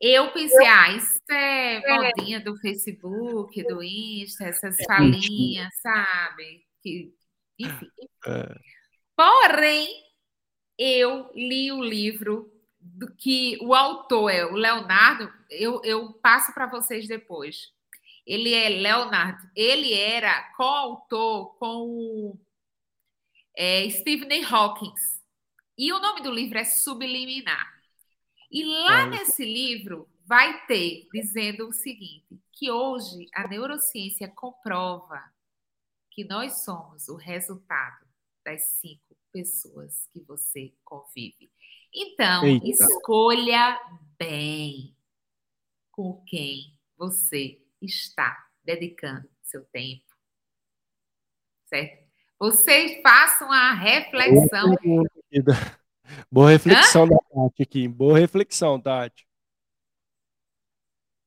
[0.00, 6.66] Eu pensei, ah, isso é, é modinha do Facebook, do Insta, essas é falinhas, sabe?
[6.82, 7.14] Que,
[7.58, 7.90] enfim.
[8.26, 8.54] É.
[9.16, 9.88] Porém,
[10.78, 12.52] eu li o livro
[12.94, 17.72] do que o autor é o Leonardo, eu, eu passo para vocês depois.
[18.26, 22.40] Ele é Leonardo, ele era coautor com o
[23.56, 24.92] é, Stephen Hawking.
[25.78, 27.74] E o nome do livro é Subliminar.
[28.50, 35.22] E lá nesse livro vai ter dizendo o seguinte: que hoje a neurociência comprova
[36.10, 38.06] que nós somos o resultado
[38.44, 41.50] das cinco pessoas que você convive.
[41.94, 42.66] Então, Eita.
[42.68, 43.80] escolha
[44.18, 44.96] bem
[45.90, 50.04] com quem você está dedicando seu tempo.
[51.66, 52.06] Certo?
[52.38, 54.74] Vocês façam a reflexão.
[56.30, 57.08] Boa reflexão Hã?
[57.08, 57.88] da Tati aqui.
[57.88, 59.26] Boa reflexão, Tati.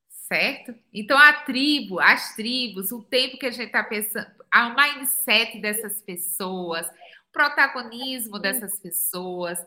[0.08, 0.76] Certo?
[0.93, 6.02] Então, a tribo, as tribos, o tempo que a gente está pensando, o mindset dessas
[6.04, 9.60] pessoas, o protagonismo dessas pessoas,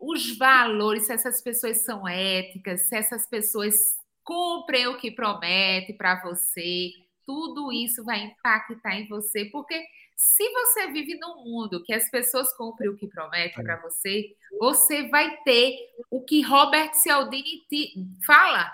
[0.00, 3.74] os valores, se essas pessoas são éticas, se essas pessoas
[4.24, 6.90] cumprem o que promete para você.
[7.26, 9.84] Tudo isso vai impactar em você, porque
[10.16, 15.08] se você vive num mundo que as pessoas cumprem o que prometem para você, você
[15.08, 15.76] vai ter
[16.10, 17.62] o que Robert Cialdini
[18.26, 18.70] fala,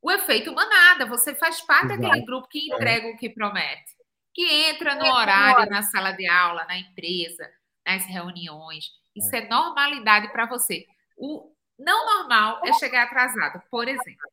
[0.00, 1.06] o efeito manada.
[1.06, 2.02] Você faz parte Exato.
[2.02, 3.96] daquele grupo que entrega o que promete,
[4.32, 7.48] que entra no horário, na sala de aula, na empresa,
[7.86, 9.01] nas reuniões.
[9.14, 10.86] Isso é normalidade para você.
[11.16, 14.30] O não normal é chegar atrasado, por exemplo.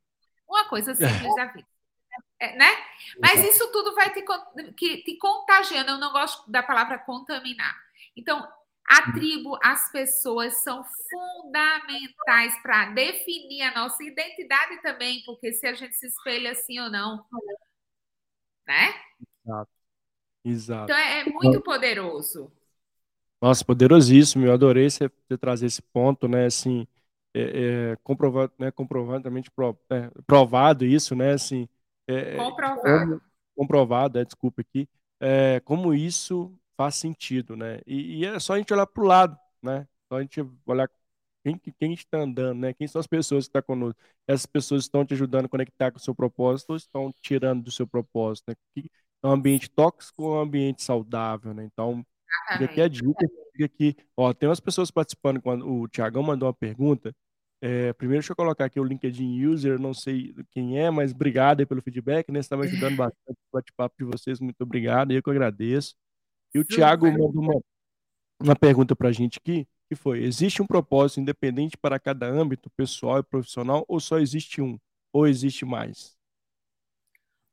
[0.48, 1.68] Uma coisa simples da vida.
[2.40, 2.70] É, né?
[3.20, 4.24] Mas isso tudo vai te,
[4.76, 5.92] que, te contagiando.
[5.92, 7.76] Eu não gosto da palavra contaminar.
[8.16, 8.48] Então,
[8.90, 10.84] a tribo, as pessoas são
[11.44, 16.90] fundamentais para definir a nossa identidade também, porque se a gente se espelha assim ou
[16.90, 17.24] não,
[18.66, 18.96] né?
[19.46, 19.72] Exato.
[20.44, 20.84] Exato.
[20.86, 22.52] Então é, é muito poderoso.
[23.42, 24.46] Nossa, poderosíssimo.
[24.46, 26.46] Eu adorei você, você trazer esse ponto, né?
[26.46, 26.86] Assim,
[27.34, 28.72] é, é, comprovado, né?
[28.72, 29.50] comprovadamente
[29.90, 31.34] é, provado isso, né?
[31.34, 31.68] Assim,
[32.08, 33.22] é, é, comprovado.
[33.56, 34.88] Comprovado, é, desculpa aqui,
[35.20, 37.82] é, como isso faz sentido, né?
[37.86, 39.88] E, e, é só a gente olhar para o lado, né?
[40.08, 40.90] Só a gente olhar
[41.44, 42.74] quem, quem está andando, né?
[42.74, 44.00] Quem são as pessoas que estão tá conosco?
[44.28, 47.72] Essas pessoas estão te ajudando a conectar com o seu propósito ou estão tirando do
[47.72, 48.56] seu propósito, né?
[49.24, 51.66] É um ambiente tóxico ou um ambiente saudável, né?
[51.66, 52.06] Então,
[52.54, 56.48] fica aqui a dica, fica aqui, ó, tem umas pessoas participando, quando o Tiagão mandou
[56.48, 57.14] uma pergunta,
[57.62, 61.66] é, primeiro, deixa eu colocar aqui o LinkedIn User, não sei quem é, mas obrigado
[61.68, 62.42] pelo feedback, né?
[62.42, 65.94] Você está me ajudando bastante o bate-papo de vocês, muito obrigado, eu que agradeço.
[66.54, 67.62] E o Thiago mandou uma,
[68.42, 72.70] uma pergunta para a gente aqui, que foi, existe um propósito independente para cada âmbito,
[72.72, 74.80] pessoal e profissional, ou só existe um?
[75.12, 76.19] Ou existe mais?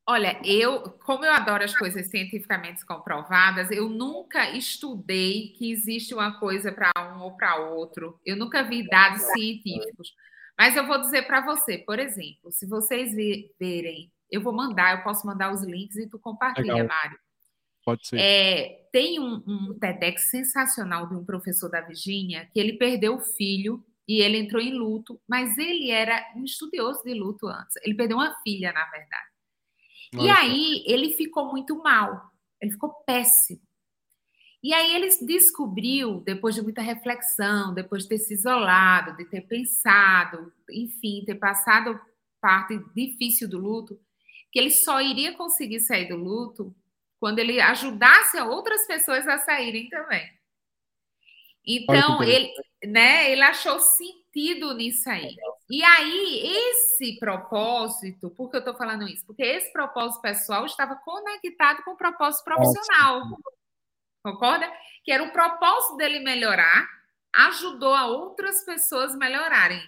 [0.09, 6.39] Olha, eu, como eu adoro as coisas cientificamente comprovadas, eu nunca estudei que existe uma
[6.39, 8.17] coisa para um ou para outro.
[8.25, 10.13] Eu nunca vi dados científicos.
[10.57, 13.13] Mas eu vou dizer para você, por exemplo, se vocês
[13.59, 16.87] verem, eu vou mandar, eu posso mandar os links e tu compartilha, Legal.
[16.87, 17.19] Mário.
[17.83, 18.17] Pode ser.
[18.17, 23.19] É, tem um, um TEDx sensacional de um professor da Virgínia que ele perdeu o
[23.19, 27.75] filho e ele entrou em luto, mas ele era um estudioso de luto antes.
[27.83, 29.36] Ele perdeu uma filha, na verdade.
[30.13, 30.27] Nossa.
[30.27, 33.61] E aí ele ficou muito mal, ele ficou péssimo.
[34.63, 39.41] E aí ele descobriu, depois de muita reflexão, depois de ter se isolado, de ter
[39.41, 41.99] pensado, enfim, ter passado
[42.41, 43.99] parte difícil do luto,
[44.51, 46.75] que ele só iria conseguir sair do luto
[47.19, 50.27] quando ele ajudasse outras pessoas a saírem também.
[51.65, 52.49] Então, ele,
[52.85, 55.35] né, ele achou sentido nisso aí.
[55.69, 59.25] E aí, esse propósito, por que eu estou falando isso?
[59.25, 63.23] Porque esse propósito pessoal estava conectado com o propósito profissional.
[64.23, 64.71] Concorda?
[65.03, 66.87] Que era o propósito dele melhorar,
[67.35, 69.81] ajudou a outras pessoas melhorarem,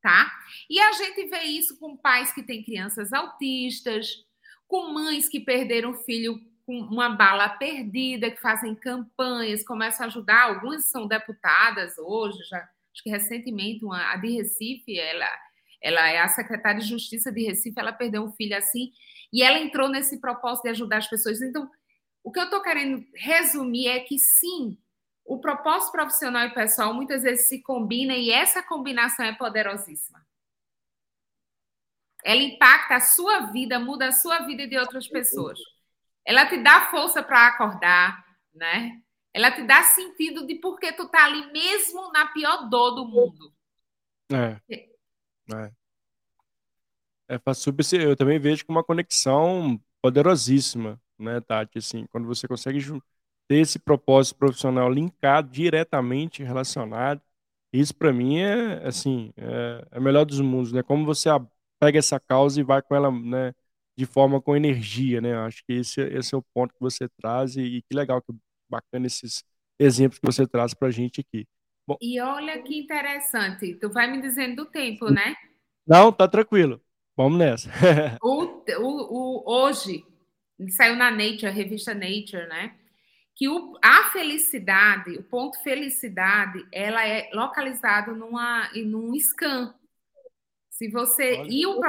[0.00, 0.32] tá?
[0.68, 4.24] E a gente vê isso com pais que têm crianças autistas,
[4.66, 10.44] com mães que perderam filho com uma bala perdida, que fazem campanhas, começam a ajudar.
[10.44, 15.28] Algumas são deputadas hoje, já acho que recentemente uma, a de Recife, ela,
[15.80, 18.92] ela é a secretária de Justiça de Recife, ela perdeu um filho assim,
[19.32, 21.40] e ela entrou nesse propósito de ajudar as pessoas.
[21.40, 21.70] Então,
[22.22, 24.78] o que eu estou querendo resumir é que sim,
[25.24, 30.24] o propósito profissional e pessoal muitas vezes se combina e essa combinação é poderosíssima.
[32.24, 35.58] Ela impacta a sua vida, muda a sua vida e de outras pessoas.
[36.24, 38.24] Ela te dá força para acordar,
[38.54, 39.01] né?
[39.34, 43.06] Ela te dá sentido de por que tu tá ali mesmo na pior dor do
[43.06, 43.52] mundo.
[44.30, 44.60] É.
[45.54, 45.72] É.
[47.28, 51.78] é faz eu também vejo como uma conexão poderosíssima, né, Tati?
[51.78, 52.80] Assim, quando você consegue
[53.48, 57.20] ter esse propósito profissional linkado diretamente relacionado,
[57.72, 60.82] isso para mim é assim é, é melhor dos mundos, né?
[60.82, 61.28] Como você
[61.80, 63.54] pega essa causa e vai com ela, né?
[63.96, 65.34] de forma com energia, né?
[65.36, 68.32] Acho que esse, esse é o ponto que você traz e, e que legal, que
[68.72, 69.44] bacana esses
[69.78, 71.46] exemplos que você traz para a gente aqui.
[71.86, 75.34] Bom, e olha que interessante, tu vai me dizendo do tempo, né?
[75.86, 76.80] Não, tá tranquilo.
[77.16, 77.70] Vamos nessa.
[78.22, 80.04] o, o, o, hoje,
[80.70, 82.76] saiu na Nature, a revista Nature, né?
[83.34, 89.74] Que o, a felicidade, o ponto felicidade, ela é localizado numa, num scan.
[90.70, 91.38] Se você.
[91.38, 91.48] Olha.
[91.50, 91.80] E o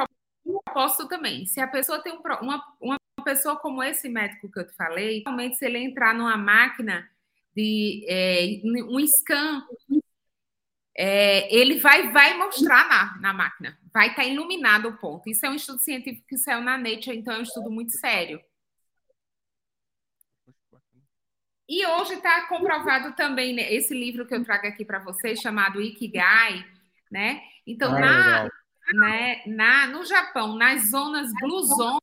[0.44, 1.46] propósito também.
[1.46, 5.22] Se a pessoa tem um, uma, uma pessoa como esse médico que eu te falei,
[5.26, 7.10] realmente se ele entrar numa máquina
[7.56, 9.64] de é, um scan,
[10.96, 15.30] é, ele vai, vai mostrar na, na máquina, vai estar tá iluminado o ponto.
[15.30, 18.40] Isso é um estudo científico que saiu na Nature, então é um estudo muito sério.
[21.68, 25.82] E hoje está comprovado também né, esse livro que eu trago aqui para vocês, chamado
[25.82, 26.64] Ikigai,
[27.10, 27.42] né?
[27.66, 28.50] Então, ah, na,
[28.94, 32.00] né, na, no Japão, nas zonas Blue Zone,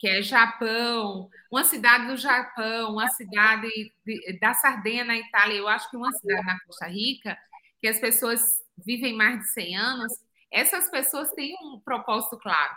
[0.00, 3.68] que é Japão, uma cidade do Japão, uma cidade
[4.04, 7.38] de, da Sardenha na Itália, eu acho que uma cidade na Costa Rica,
[7.80, 8.40] que as pessoas
[8.76, 10.12] vivem mais de 100 anos,
[10.50, 12.74] essas pessoas têm um propósito claro.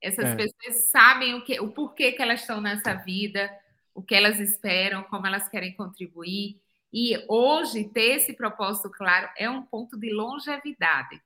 [0.00, 0.36] Essas é.
[0.36, 3.50] pessoas sabem o, que, o porquê que elas estão nessa vida,
[3.94, 6.60] o que elas esperam, como elas querem contribuir.
[6.92, 11.20] E hoje, ter esse propósito claro é um ponto de longevidade.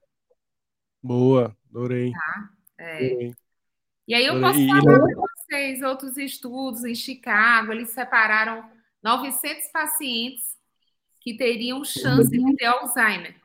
[1.03, 2.13] Boa, adorei.
[2.13, 2.51] Tá?
[2.79, 3.07] É.
[3.07, 3.35] Adorei.
[4.11, 8.69] E aí eu posso falar para vocês outros estudos em Chicago, eles separaram
[9.01, 10.59] 900 pacientes
[11.21, 13.37] que teriam chance de ter Alzheimer.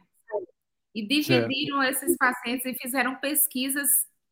[0.95, 3.87] E dividiram esses pacientes e fizeram pesquisas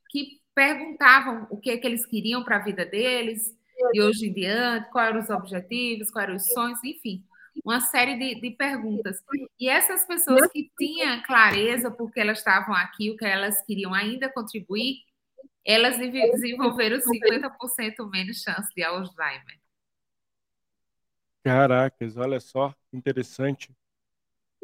[0.09, 3.55] que perguntavam o que, é que eles queriam para a vida deles,
[3.93, 7.23] e hoje em diante, quais eram os objetivos, quais eram os sonhos, enfim,
[7.63, 9.23] uma série de, de perguntas.
[9.59, 14.27] E essas pessoas que tinham clareza porque elas estavam aqui, o que elas queriam ainda
[14.29, 15.03] contribuir,
[15.65, 19.59] elas desenvolveram 50% menos chance de Alzheimer.
[21.43, 23.71] Caracas, olha só, interessante.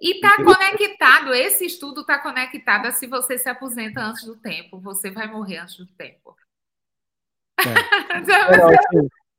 [0.01, 4.79] E está conectado, esse estudo está conectado a se você se aposenta antes do tempo,
[4.79, 6.35] você vai morrer antes do tempo.
[7.59, 7.73] É.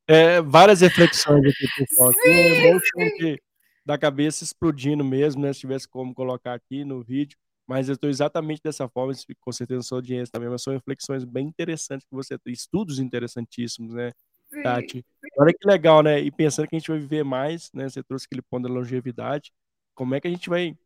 [0.37, 2.13] é, várias reflexões aqui, pessoal.
[2.13, 3.43] Sim, é que
[3.85, 5.53] da cabeça explodindo mesmo, né?
[5.53, 7.39] Se tivesse como colocar aqui no vídeo.
[7.71, 11.47] Mas eu estou exatamente dessa forma, com certeza sua audiência também, mas são reflexões bem
[11.47, 14.11] interessantes que você tem, estudos interessantíssimos, né,
[14.53, 14.63] Sim.
[14.65, 15.07] Tati?
[15.39, 16.19] Olha que legal, né?
[16.19, 17.89] E pensando que a gente vai viver mais, né?
[17.89, 19.53] Você trouxe aquele ponto da longevidade
[19.95, 20.77] como é que a gente vai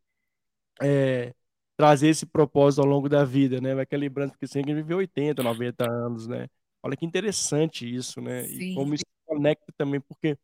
[0.83, 1.33] é,
[1.75, 3.75] trazer esse propósito ao longo da vida, né?
[3.75, 6.49] Vai que lembrando que sempre viver 80, 90 anos, né?
[6.83, 8.45] Olha que interessante isso, né?
[8.45, 8.73] Sim.
[8.73, 10.37] E como isso conecta também, porque,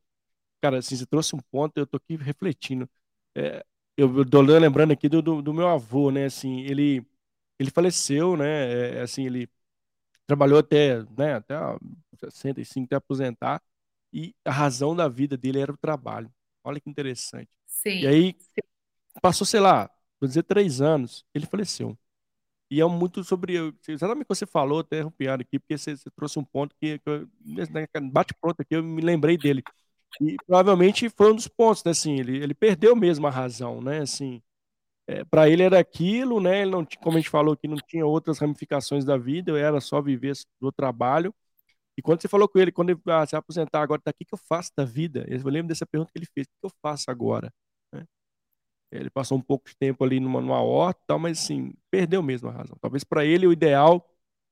[0.59, 2.89] cara, assim, você trouxe um ponto, eu tô aqui refletindo.
[3.37, 3.63] É,
[4.01, 6.25] eu tô lembrando aqui do, do, do, meu avô, né?
[6.25, 7.05] Assim, ele,
[7.59, 8.97] ele faleceu, né?
[8.97, 9.49] É, assim, ele
[10.25, 11.55] trabalhou até, né, até
[12.29, 13.61] 65, até aposentar,
[14.13, 16.31] e a razão da vida dele era o trabalho.
[16.63, 17.49] Olha que interessante.
[17.65, 18.01] Sim.
[18.01, 18.35] E aí,
[19.21, 19.89] passou, sei lá,
[20.19, 21.97] vou dizer três anos, ele faleceu.
[22.69, 23.57] E é muito sobre.
[23.87, 26.99] Exatamente o que você falou, até arrupiado aqui, porque você, você, trouxe um ponto que,
[26.99, 27.27] que eu,
[28.11, 29.61] bate pronto aqui, eu me lembrei dele.
[30.19, 31.91] E provavelmente foi um dos pontos, né?
[31.91, 33.99] Assim, ele, ele perdeu mesmo a razão, né?
[34.01, 34.41] Assim,
[35.07, 36.61] é, para ele era aquilo, né?
[36.63, 40.01] Ele não, como a gente falou aqui, não tinha outras ramificações da vida, era só
[40.01, 41.33] viver do trabalho.
[41.97, 44.25] E quando você falou com ele, quando ele ah, se aposentar agora, tá, o que,
[44.25, 45.25] que eu faço da vida?
[45.29, 47.53] Eu lembro dessa pergunta que ele fez: o que eu faço agora?
[48.91, 52.49] Ele passou um pouco de tempo ali numa, numa horta, tal, mas assim, perdeu mesmo
[52.49, 52.77] a razão.
[52.81, 54.05] Talvez para ele o ideal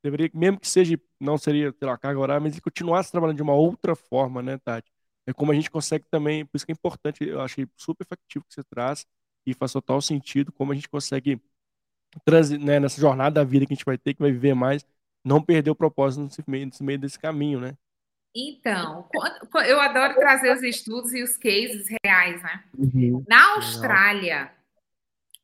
[0.03, 3.53] deveria, mesmo que seja, não seria pela carga horária, mas ele continuasse trabalhando de uma
[3.53, 4.89] outra forma, né, Tati?
[5.29, 8.43] É como a gente consegue também, por isso que é importante, eu achei super efetivo
[8.47, 9.05] que você traz
[9.45, 11.39] e faz total sentido, como a gente consegue,
[12.25, 14.83] trans, né, nessa jornada da vida que a gente vai ter, que vai viver mais,
[15.23, 17.77] não perder o propósito nesse meio, nesse meio desse caminho, né?
[18.35, 19.07] Então,
[19.67, 22.63] eu adoro trazer os estudos e os cases reais, né?
[22.75, 23.23] Uhum.
[23.27, 24.51] Na Austrália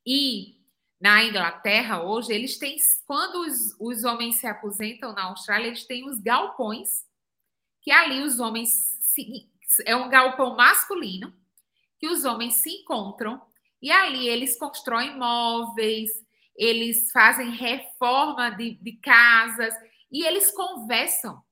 [0.04, 0.56] e
[1.00, 2.76] na Inglaterra, hoje, eles têm,
[3.06, 7.06] quando os, os homens se aposentam na Austrália, eles têm os galpões,
[7.84, 8.70] que ali os homens,
[9.02, 9.48] se,
[9.86, 11.34] é um galpão masculino,
[12.00, 13.42] que os homens se encontram,
[13.82, 16.10] e ali eles constroem móveis,
[16.56, 19.74] eles fazem reforma de, de casas,
[20.12, 21.44] e eles conversam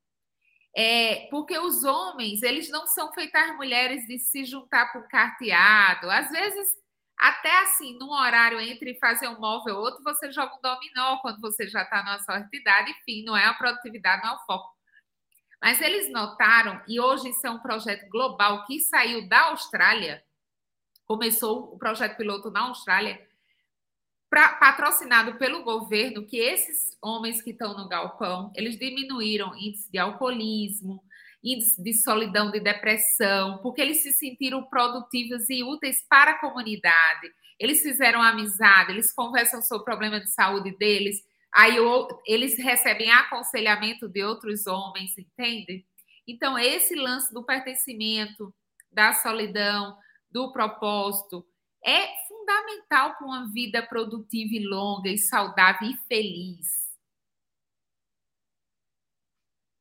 [0.76, 6.09] é, porque os homens, eles não são feitas as mulheres de se juntar um carteado.
[6.09, 6.67] Às vezes,
[7.17, 11.39] até assim, num horário entre fazer um móvel ou outro, você joga um dominó quando
[11.39, 12.91] você já está na sua idade.
[12.91, 14.72] Enfim, não é a produtividade, não é o foco.
[15.64, 20.22] Mas eles notaram, e hoje isso é um projeto global que saiu da Austrália,
[21.05, 23.26] começou o projeto piloto na Austrália,
[24.30, 29.97] pra, patrocinado pelo governo, que esses homens que estão no galpão, eles diminuíram índice de
[29.97, 31.01] alcoolismo,
[31.41, 37.32] índice de solidão, de depressão, porque eles se sentiram produtivos e úteis para a comunidade.
[37.57, 41.24] Eles fizeram amizade, eles conversam sobre o problema de saúde deles,
[41.54, 41.76] aí
[42.26, 45.86] eles recebem aconselhamento de outros homens, entende?
[46.28, 48.54] Então, esse lance do pertencimento,
[48.91, 49.97] da solidão,
[50.32, 51.45] do propósito,
[51.86, 56.84] é fundamental para uma vida produtiva e longa e saudável e feliz.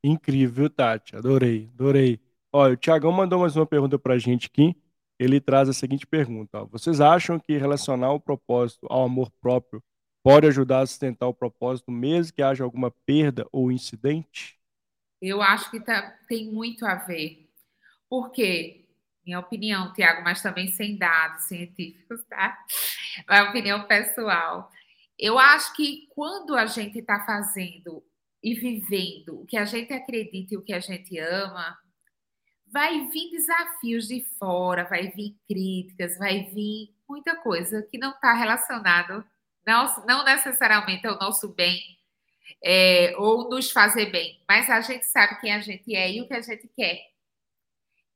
[0.05, 1.16] Incrível, Tati.
[1.16, 2.20] Adorei, adorei.
[2.53, 4.77] Olha, o Tiagão mandou mais uma pergunta para a gente aqui.
[5.18, 6.66] Ele traz a seguinte pergunta: ó.
[6.66, 9.83] Vocês acham que relacionar o propósito ao amor próprio
[10.23, 14.59] pode ajudar a sustentar o propósito, mesmo que haja alguma perda ou incidente?
[15.20, 17.49] Eu acho que tá, tem muito a ver.
[18.09, 18.83] Por quê?
[19.25, 22.59] minha opinião, Tiago, mas também sem dados científicos, tá?
[23.29, 24.70] É opinião pessoal.
[25.18, 28.03] Eu acho que quando a gente está fazendo
[28.43, 31.79] e vivendo o que a gente acredita e o que a gente ama,
[32.66, 38.33] vai vir desafios de fora, vai vir críticas, vai vir muita coisa que não está
[38.33, 39.25] relacionado,
[39.67, 41.81] não, não necessariamente ao nosso bem
[42.63, 46.27] é, ou nos fazer bem, mas a gente sabe quem a gente é e o
[46.27, 47.11] que a gente quer.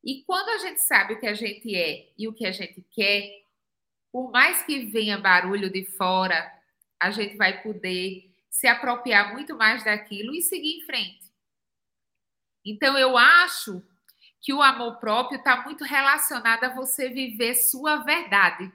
[0.05, 2.81] E quando a gente sabe o que a gente é e o que a gente
[2.91, 3.43] quer,
[4.13, 6.53] por mais que venha barulho de fora,
[7.01, 11.27] a gente vai poder se apropriar muito mais daquilo e seguir em frente.
[12.65, 13.83] Então, eu acho
[14.41, 18.73] que o amor próprio está muito relacionado a você viver sua verdade.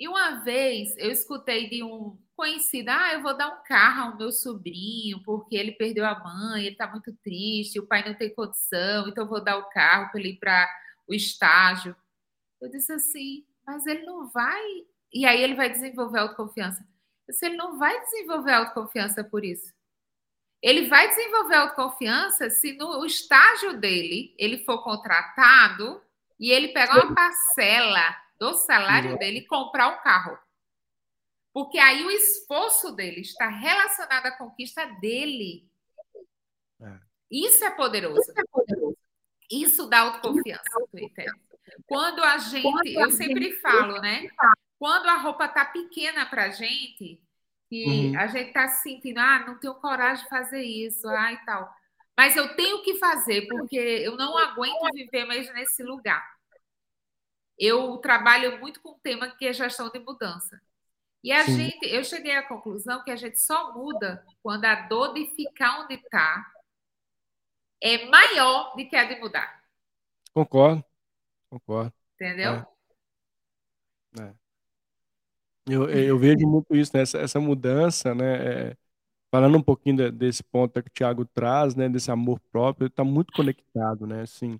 [0.00, 4.16] E uma vez eu escutei de um conhecido: ah, eu vou dar um carro ao
[4.16, 8.34] meu sobrinho porque ele perdeu a mãe, ele está muito triste, o pai não tem
[8.34, 10.66] condição, então eu vou dar o carro para ele ir para
[11.06, 11.94] o estágio.
[12.58, 14.62] Eu disse assim, mas ele não vai.
[15.12, 16.80] E aí ele vai desenvolver autoconfiança.
[17.28, 19.70] Eu disse, ele não vai desenvolver autoconfiança por isso.
[20.62, 26.02] Ele vai desenvolver autoconfiança se no estágio dele ele for contratado
[26.38, 30.38] e ele pegar uma parcela do salário dele e comprar um carro.
[31.52, 35.68] Porque aí o esforço dele está relacionado à conquista dele.
[36.80, 36.98] É.
[37.30, 38.20] Isso é poderoso.
[38.20, 38.98] Isso, é poderoso.
[39.50, 40.62] Isso dá autoconfiança,
[41.86, 44.28] Quando a gente, eu sempre falo, né?
[44.78, 47.22] Quando a roupa tá pequena pra gente,
[47.70, 48.18] e uhum.
[48.18, 51.70] a gente tá se sentindo, ah, não tenho coragem de fazer isso, ah, e tal.
[52.16, 56.39] Mas eu tenho que fazer, porque eu não aguento viver mais nesse lugar.
[57.60, 60.58] Eu trabalho muito com o tema que é gestão de mudança.
[61.22, 61.56] E a Sim.
[61.56, 65.82] gente, eu cheguei à conclusão que a gente só muda quando a dor de ficar
[65.82, 66.50] onde está
[67.82, 69.62] é maior do que a de mudar.
[70.32, 70.82] Concordo,
[71.50, 71.92] concordo.
[72.14, 72.66] Entendeu?
[74.18, 74.22] É.
[74.22, 74.34] É.
[75.66, 77.02] Eu, eu vejo muito isso, né?
[77.02, 78.70] essa, essa mudança, né?
[78.70, 78.76] É,
[79.30, 81.88] falando um pouquinho de, desse ponto que o Thiago traz, né?
[81.88, 84.22] Desse amor próprio, está muito conectado, né?
[84.22, 84.58] Assim,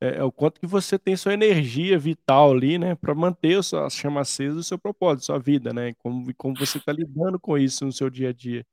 [0.00, 3.90] é, é, o quanto que você tem sua energia vital ali, né, para manter a
[3.90, 7.84] chama acesa do seu propósito, sua vida, né, como, como você está lidando com isso
[7.84, 8.66] no seu dia a dia.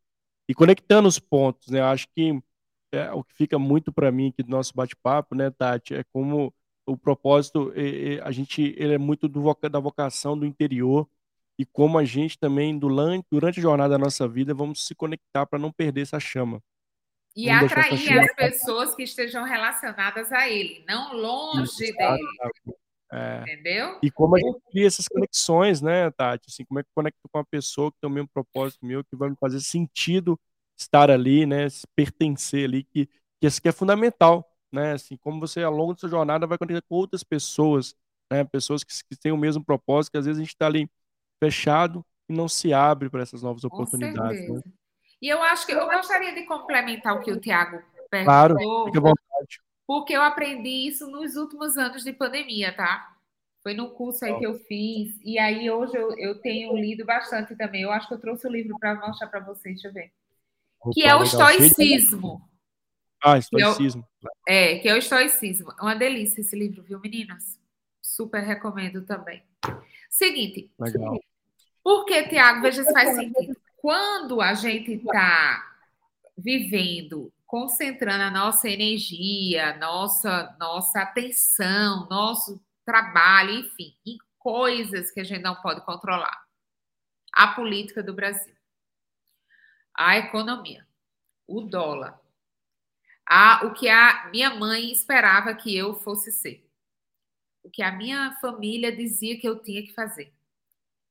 [0.50, 2.42] E conectando os pontos, né, acho que
[2.94, 6.54] é, o que fica muito para mim aqui do nosso bate-papo, né, Tati, é como
[6.86, 11.08] o propósito, é, é, a gente, ele é muito do, da vocação do interior
[11.58, 15.60] e como a gente também, durante a jornada da nossa vida, vamos se conectar para
[15.60, 16.62] não perder essa chama.
[17.36, 22.20] E atrair as pessoas que estejam relacionadas a ele, não longe Isso, dele.
[23.12, 23.42] É.
[23.42, 24.00] Entendeu?
[24.02, 26.50] E como a gente cria essas conexões, né, Tati?
[26.50, 29.16] Assim, como é que conecta com uma pessoa que tem o mesmo propósito meu, que
[29.16, 30.40] vai me fazer sentido
[30.76, 33.06] estar ali, né, pertencer ali, que,
[33.40, 34.94] que isso que é fundamental, né?
[34.94, 37.96] Assim, como você ao longo da sua jornada vai conectar com outras pessoas,
[38.32, 40.90] né, pessoas que, que têm o mesmo propósito, que às vezes a gente está ali
[41.40, 44.50] fechado e não se abre para essas novas oportunidades.
[44.50, 44.62] Né?
[45.24, 48.58] E eu acho que eu gostaria de complementar o que o Tiago perguntou.
[48.58, 49.62] Claro, fique à vontade.
[49.88, 53.16] Porque eu aprendi isso nos últimos anos de pandemia, tá?
[53.62, 55.18] Foi no curso aí que eu fiz.
[55.24, 57.84] E aí hoje eu, eu tenho lido bastante também.
[57.84, 60.12] Eu acho que eu trouxe o livro para mostrar para vocês, deixa eu ver.
[60.82, 62.42] Opa, que é o estoicismo.
[63.24, 64.06] Ah, estoicismo.
[64.46, 65.72] É, que é o estoicismo.
[65.80, 67.58] É uma delícia esse livro, viu, meninas?
[68.02, 69.42] Super recomendo também.
[70.10, 70.70] Seguinte.
[70.78, 71.18] Legal.
[71.82, 72.62] Por que, Tiago?
[72.62, 75.76] Veja se faz sentido quando a gente está
[76.38, 85.24] vivendo, concentrando a nossa energia, nossa, nossa atenção, nosso trabalho, enfim, em coisas que a
[85.26, 86.46] gente não pode controlar.
[87.34, 88.56] A política do Brasil,
[89.94, 90.88] a economia,
[91.46, 92.18] o dólar,
[93.28, 96.66] a, o que a minha mãe esperava que eu fosse ser,
[97.62, 100.34] o que a minha família dizia que eu tinha que fazer.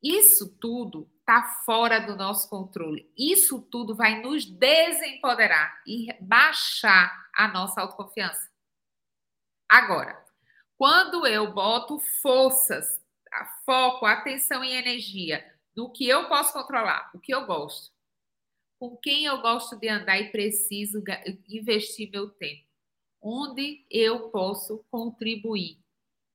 [0.03, 3.11] Isso tudo está fora do nosso controle.
[3.17, 8.51] Isso tudo vai nos desempoderar e baixar a nossa autoconfiança.
[9.69, 10.23] Agora,
[10.77, 13.01] quando eu boto forças,
[13.65, 17.91] foco, atenção e energia no que eu posso controlar, o que eu gosto,
[18.79, 21.03] com quem eu gosto de andar e preciso
[21.49, 22.67] investir meu tempo,
[23.21, 25.79] onde eu posso contribuir,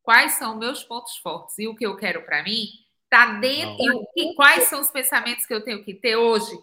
[0.02, 4.06] quais são meus pontos fortes e o que eu quero para mim Está dentro.
[4.16, 6.58] E, quais são os pensamentos que eu tenho que ter hoje?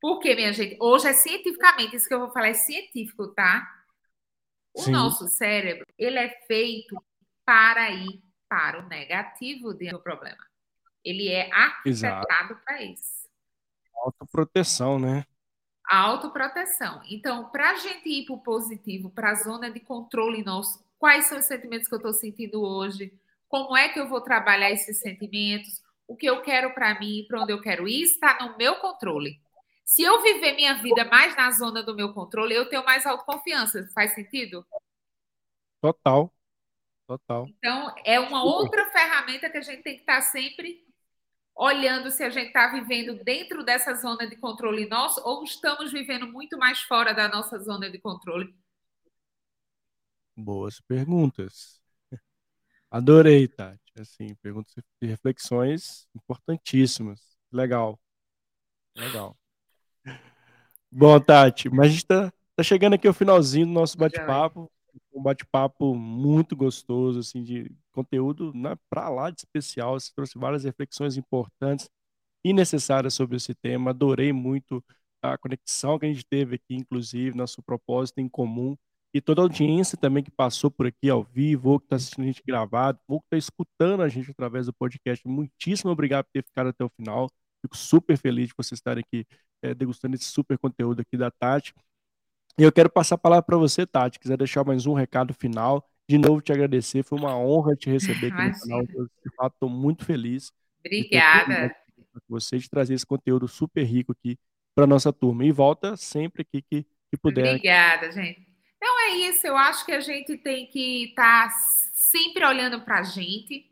[0.00, 3.66] Porque, minha gente, hoje é cientificamente, isso que eu vou falar é científico, tá?
[4.74, 4.90] O Sim.
[4.90, 6.94] nosso cérebro, ele é feito
[7.44, 10.44] para ir para o negativo do problema.
[11.02, 13.26] Ele é arquitetado para isso.
[13.94, 15.24] Autoproteção, né?
[15.86, 17.02] Autoproteção.
[17.08, 21.26] Então, para a gente ir para o positivo, para a zona de controle nosso, quais
[21.26, 23.12] são os sentimentos que eu estou sentindo hoje?
[23.54, 25.84] Como é que eu vou trabalhar esses sentimentos?
[26.06, 29.40] o que eu quero para mim, para onde eu quero ir, está no meu controle.
[29.84, 33.88] Se eu viver minha vida mais na zona do meu controle, eu tenho mais autoconfiança.
[33.94, 34.66] Faz sentido?
[35.80, 36.32] Total.
[37.06, 37.46] Total.
[37.48, 40.82] Então, é uma outra ferramenta que a gente tem que estar sempre
[41.54, 46.26] olhando se a gente está vivendo dentro dessa zona de controle nosso ou estamos vivendo
[46.26, 48.54] muito mais fora da nossa zona de controle.
[50.34, 51.83] Boas perguntas.
[52.94, 53.80] Adorei, Tati.
[53.98, 54.72] Assim, perguntas
[55.02, 57.36] e reflexões importantíssimas.
[57.50, 57.98] Legal.
[58.96, 59.36] Legal.
[60.92, 64.70] Bom, Tati, mas a gente está tá chegando aqui ao finalzinho do nosso bate-papo.
[65.12, 69.98] Um bate-papo muito gostoso, assim, de conteúdo né, para lá de especial.
[69.98, 71.90] Você trouxe várias reflexões importantes
[72.44, 73.90] e necessárias sobre esse tema.
[73.90, 74.80] Adorei muito
[75.20, 78.76] a conexão que a gente teve aqui, inclusive, nosso propósito em comum.
[79.14, 82.24] E toda a audiência também que passou por aqui ao vivo, ou que está assistindo
[82.24, 85.24] a gente gravado, ou que está escutando a gente através do podcast.
[85.26, 87.30] Muitíssimo obrigado por ter ficado até o final.
[87.62, 89.24] Fico super feliz de vocês estarem aqui
[89.62, 91.72] é, degustando esse super conteúdo aqui da Tati.
[92.58, 94.18] E eu quero passar a palavra para você, Tati.
[94.18, 95.88] Quiser deixar mais um recado final.
[96.08, 97.04] De novo, te agradecer.
[97.04, 98.52] Foi uma honra te receber aqui Imagina.
[98.52, 98.80] no canal.
[98.96, 100.52] Eu, de fato, estou muito feliz.
[100.80, 101.68] Obrigada.
[101.96, 104.36] De você de trazer esse conteúdo super rico aqui
[104.74, 105.44] para nossa turma.
[105.44, 107.46] E volta sempre aqui que, que puder.
[107.46, 108.53] Obrigada, gente.
[108.84, 109.46] Então é isso.
[109.46, 111.54] Eu acho que a gente tem que estar tá
[111.94, 113.64] sempre olhando para a gente.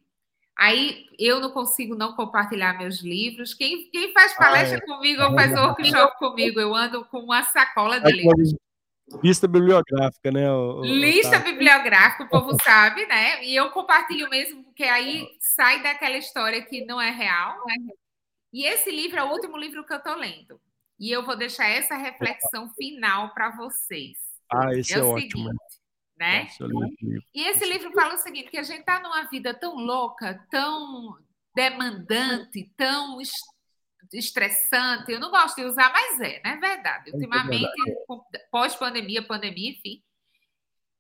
[0.58, 3.52] Aí eu não consigo não compartilhar meus livros.
[3.52, 4.86] Quem, quem faz palestra ah, é.
[4.86, 8.54] comigo ou faz workshop comigo, eu ando com uma sacola de livros.
[9.22, 10.50] Lista bibliográfica, né?
[10.50, 13.44] O, o, Lista o bibliográfica, o povo sabe, né?
[13.44, 17.58] E eu compartilho mesmo, porque aí sai daquela história que não é real.
[17.66, 17.74] Né?
[18.50, 20.58] E esse livro é o último livro que eu estou lendo.
[20.98, 24.31] E eu vou deixar essa reflexão final para vocês.
[24.52, 25.44] Ah, esse é, é ótimo.
[25.44, 25.56] Seguinte,
[26.16, 26.48] né?
[27.34, 31.18] E esse livro fala o seguinte: que a gente está numa vida tão louca, tão
[31.54, 33.18] demandante, tão
[34.12, 35.12] estressante.
[35.12, 37.10] Eu não gosto de usar, mas é, não é verdade.
[37.10, 37.70] É Ultimamente,
[38.50, 40.02] pós-pandemia, pandemia, enfim,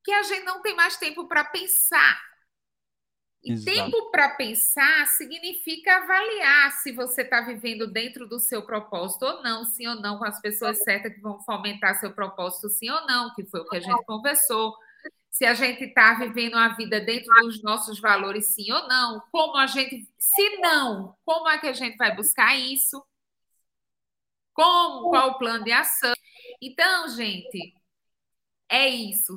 [0.04, 2.31] que a gente não tem mais tempo para pensar.
[3.44, 3.76] E Exato.
[3.76, 9.64] tempo para pensar significa avaliar se você está vivendo dentro do seu propósito ou não,
[9.64, 13.34] sim ou não, com as pessoas certas que vão fomentar seu propósito, sim ou não,
[13.34, 14.76] que foi o que a gente conversou.
[15.28, 19.20] Se a gente está vivendo a vida dentro dos nossos valores, sim ou não.
[19.32, 20.08] Como a gente.
[20.18, 23.02] Se não, como é que a gente vai buscar isso?
[24.52, 25.10] Como?
[25.10, 26.12] Qual o plano de ação?
[26.60, 27.74] Então, gente,
[28.68, 29.36] é isso.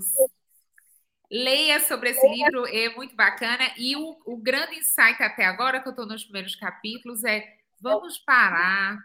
[1.31, 3.71] Leia sobre esse livro, é muito bacana.
[3.77, 7.45] E o, o grande insight até agora, que eu estou nos primeiros capítulos, é
[7.79, 8.97] vamos parar.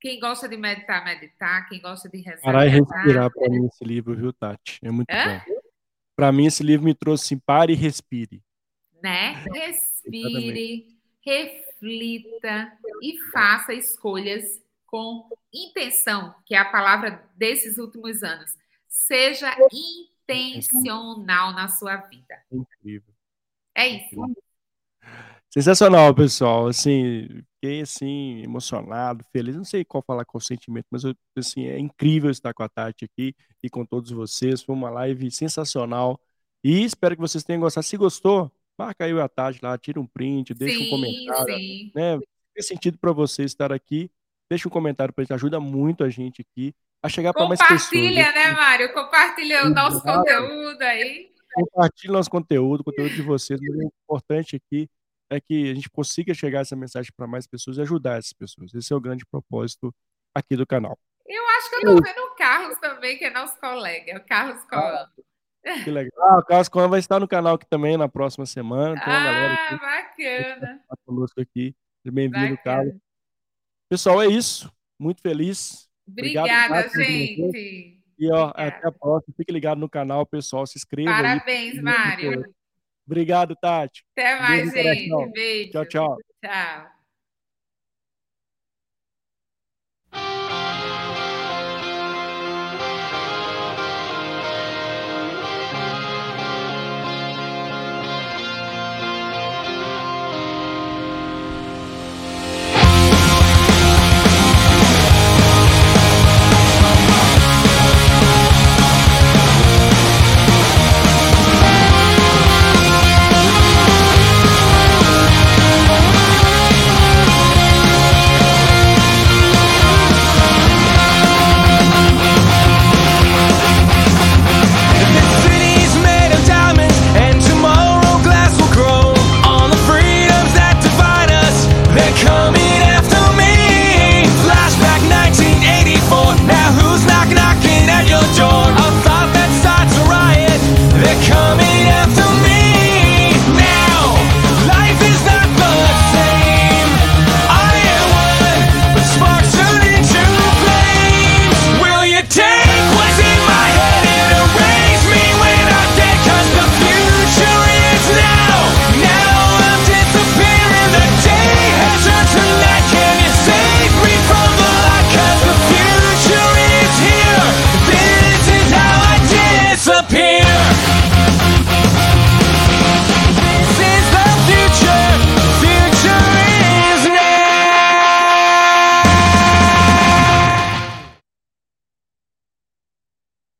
[0.00, 1.68] Quem gosta de meditar, meditar.
[1.68, 4.78] Quem gosta de rezar, Parar e respirar para mim esse livro, viu, Tati?
[4.82, 5.42] É muito Hã?
[5.46, 5.56] bom.
[6.14, 8.42] Para mim, esse livro me trouxe assim, pare e respire.
[9.02, 9.44] Né?
[9.52, 18.56] Respire, reflita e faça escolhas com intenção, que é a palavra desses últimos anos.
[18.88, 19.54] Seja
[20.34, 22.42] intencional na sua vida.
[22.50, 23.14] Incrível.
[23.74, 24.16] É isso.
[25.50, 26.66] Sensacional, pessoal.
[26.66, 29.56] Assim, fiquei assim emocionado, feliz.
[29.56, 31.02] Não sei qual falar qual sentimento, mas
[31.36, 34.62] assim é incrível estar com a Tati aqui e com todos vocês.
[34.62, 36.20] Foi uma live sensacional
[36.62, 37.86] e espero que vocês tenham gostado.
[37.86, 41.92] Se gostou, marca aí a Tati lá, tira um print, deixa sim, um comentário, sim.
[41.94, 42.18] né?
[42.54, 44.10] Faz sentido para você estar aqui
[44.48, 46.72] Deixa um comentário para gente, ajuda muito a gente aqui
[47.02, 47.84] a chegar para mais pessoas.
[47.84, 48.92] Compartilha, né, Mário?
[48.92, 51.30] Compartilha o nosso conteúdo aí.
[51.54, 53.60] Compartilha o nosso conteúdo, o conteúdo de vocês.
[53.60, 54.88] O importante aqui
[55.30, 58.74] é que a gente consiga chegar essa mensagem para mais pessoas e ajudar essas pessoas.
[58.74, 59.94] Esse é o grande propósito
[60.34, 60.98] aqui do canal.
[61.26, 64.62] Eu acho que eu estou vendo o Carlos também, que é nosso colega, o Carlos.
[64.72, 65.08] Ah,
[65.82, 66.12] que legal.
[66.22, 68.94] Ah, o Carlos Coan vai estar no canal aqui também na próxima semana.
[68.94, 70.84] Tem uma ah, galera aqui, bacana.
[70.88, 71.74] Tá conosco aqui.
[72.04, 72.94] Bem-vindo, Carlos.
[73.88, 74.72] Pessoal, é isso.
[74.98, 75.85] Muito feliz.
[76.06, 78.00] Obrigada, Obrigado, gente.
[78.18, 79.34] E ó, até a próxima.
[79.36, 80.66] Fique ligado no canal, pessoal.
[80.66, 81.10] Se inscreva.
[81.10, 81.82] Parabéns, aí.
[81.82, 82.44] Mário.
[83.06, 84.04] Obrigado, Tati.
[84.12, 85.32] Até mais, Beijo gente.
[85.32, 85.70] Beijo.
[85.70, 86.16] Tchau, tchau.
[86.42, 86.95] Tchau.